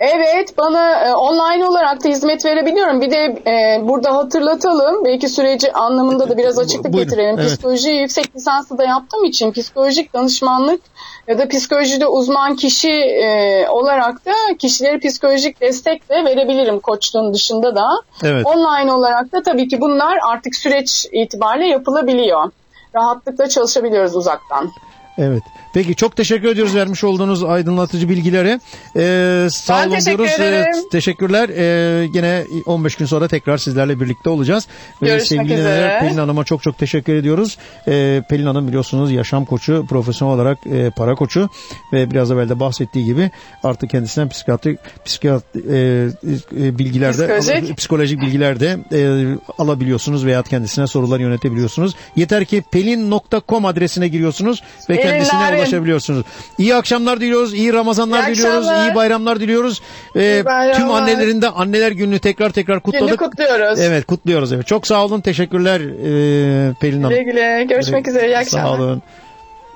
Evet 0.00 0.58
bana 0.58 1.08
e, 1.08 1.14
online 1.14 1.66
olarak 1.66 2.04
da 2.04 2.08
hizmet 2.08 2.44
verebiliyorum. 2.44 3.00
Bir 3.00 3.10
de 3.10 3.42
e, 3.46 3.88
burada 3.88 4.14
hatırlatalım. 4.16 5.04
Belki 5.04 5.28
süreci 5.28 5.72
anlamında 5.72 6.28
da 6.28 6.38
biraz 6.38 6.58
açıklık 6.58 6.92
Buyurun, 6.92 7.10
getirelim. 7.10 7.38
evet. 7.38 7.48
Psikolojiyi 7.48 8.00
yüksek 8.00 8.36
lisanslı 8.36 8.78
da 8.78 8.84
yaptığım 8.84 9.24
için 9.24 9.52
psikolojik 9.52 10.14
danışmanlık 10.14 10.80
ya 11.28 11.38
da 11.38 11.48
psikolojide 11.48 12.06
uzman 12.06 12.56
kişi 12.56 12.90
e, 12.90 13.66
olarak 13.68 14.26
da 14.26 14.32
kişileri 14.58 15.00
psikolojik 15.00 15.60
destek 15.60 16.08
de 16.08 16.24
verebilirim 16.24 16.80
koçluğun 16.80 17.34
dışında 17.34 17.76
da. 17.76 17.86
Evet. 18.24 18.46
Online 18.46 18.92
olarak 18.92 19.32
da 19.32 19.42
tabii 19.42 19.68
ki 19.68 19.80
bunlar 19.80 20.18
artık 20.28 20.54
süreç 20.54 21.06
itibariyle 21.12 21.66
yapılabiliyor. 21.66 22.50
Rahatlıkla 22.94 23.48
çalışabiliyoruz 23.48 24.16
uzaktan. 24.16 24.70
Evet. 25.18 25.42
Peki 25.74 25.94
çok 25.94 26.16
teşekkür 26.16 26.48
ediyoruz 26.48 26.74
vermiş 26.74 27.04
olduğunuz 27.04 27.44
aydınlatıcı 27.44 28.08
bilgilere. 28.08 28.60
Ee, 28.96 29.48
sağ 29.50 29.82
Ben 29.82 29.88
olun 29.88 29.94
teşekkür 29.96 30.18
diyoruz. 30.18 30.40
Ee, 30.40 30.46
ederim. 30.48 30.88
teşekkürler. 30.92 31.48
Ee, 31.48 32.08
yine 32.14 32.44
15 32.66 32.96
gün 32.96 33.06
sonra 33.06 33.28
tekrar 33.28 33.58
sizlerle 33.58 34.00
birlikte 34.00 34.30
olacağız. 34.30 34.66
Görüşmek 35.00 35.26
sevgili 35.26 35.54
üzere. 35.60 35.98
Pelin 36.00 36.18
Hanım'a 36.18 36.44
çok 36.44 36.62
çok 36.62 36.78
teşekkür 36.78 37.14
ediyoruz. 37.14 37.58
Ee, 37.88 38.22
Pelin 38.28 38.46
Hanım 38.46 38.68
biliyorsunuz 38.68 39.12
yaşam 39.12 39.44
koçu, 39.44 39.86
profesyonel 39.88 40.34
olarak 40.34 40.58
e, 40.66 40.90
para 40.90 41.14
koçu 41.14 41.48
ve 41.92 42.10
biraz 42.10 42.30
evvel 42.30 42.48
de 42.48 42.60
bahsettiği 42.60 43.04
gibi 43.04 43.30
artık 43.64 43.90
kendisinden 43.90 44.28
psikiyatrik 44.28 44.78
psikiyatri 45.04 45.60
e, 45.70 46.66
e, 46.66 46.78
bilgiler 46.78 47.18
de 47.18 47.38
Psikolojik. 47.38 47.76
psikolojik 47.78 48.20
bilgiler 48.20 48.60
de 48.60 48.78
e, 48.92 49.00
alabiliyorsunuz 49.58 50.24
veya 50.26 50.42
kendisine 50.42 50.86
sorular 50.86 51.20
yönetebiliyorsunuz. 51.20 51.94
Yeter 52.16 52.44
ki 52.44 52.62
pelin.com 52.72 53.64
adresine 53.64 54.08
giriyorsunuz 54.08 54.62
ve 54.90 54.99
Kendisine 55.02 55.40
Narin. 55.40 55.58
ulaşabiliyorsunuz. 55.58 56.24
İyi 56.58 56.74
akşamlar 56.74 57.20
diliyoruz, 57.20 57.54
iyi 57.54 57.72
Ramazanlar 57.72 58.28
İyi 58.28 58.34
diliyoruz, 58.36 58.68
akşamlar. 58.68 58.90
iyi 58.90 58.94
bayramlar 58.94 59.40
diliyoruz. 59.40 59.82
Ee, 60.16 60.20
İyi 60.22 60.44
bayramlar. 60.44 60.74
tüm 60.74 60.90
annelerin 60.90 61.42
de 61.42 61.48
anneler 61.48 61.92
gününü 61.92 62.18
tekrar 62.18 62.50
tekrar 62.50 62.80
kutladık. 62.80 63.08
Günü 63.08 63.16
kutluyoruz. 63.30 63.80
Evet 63.80 64.06
kutluyoruz. 64.06 64.52
Evet. 64.52 64.66
Çok 64.66 64.86
sağ 64.86 65.04
olun. 65.04 65.20
Teşekkürler 65.20 65.80
e, 65.80 66.74
Pelin 66.80 67.02
Hanım. 67.02 67.10
Güle 67.18 67.22
güle. 67.22 67.64
Görüşmek 67.68 68.08
üzere. 68.08 68.26
İyi 68.26 68.38
akşamlar. 68.38 68.66
Sağ 68.66 68.74
olun. 68.82 69.02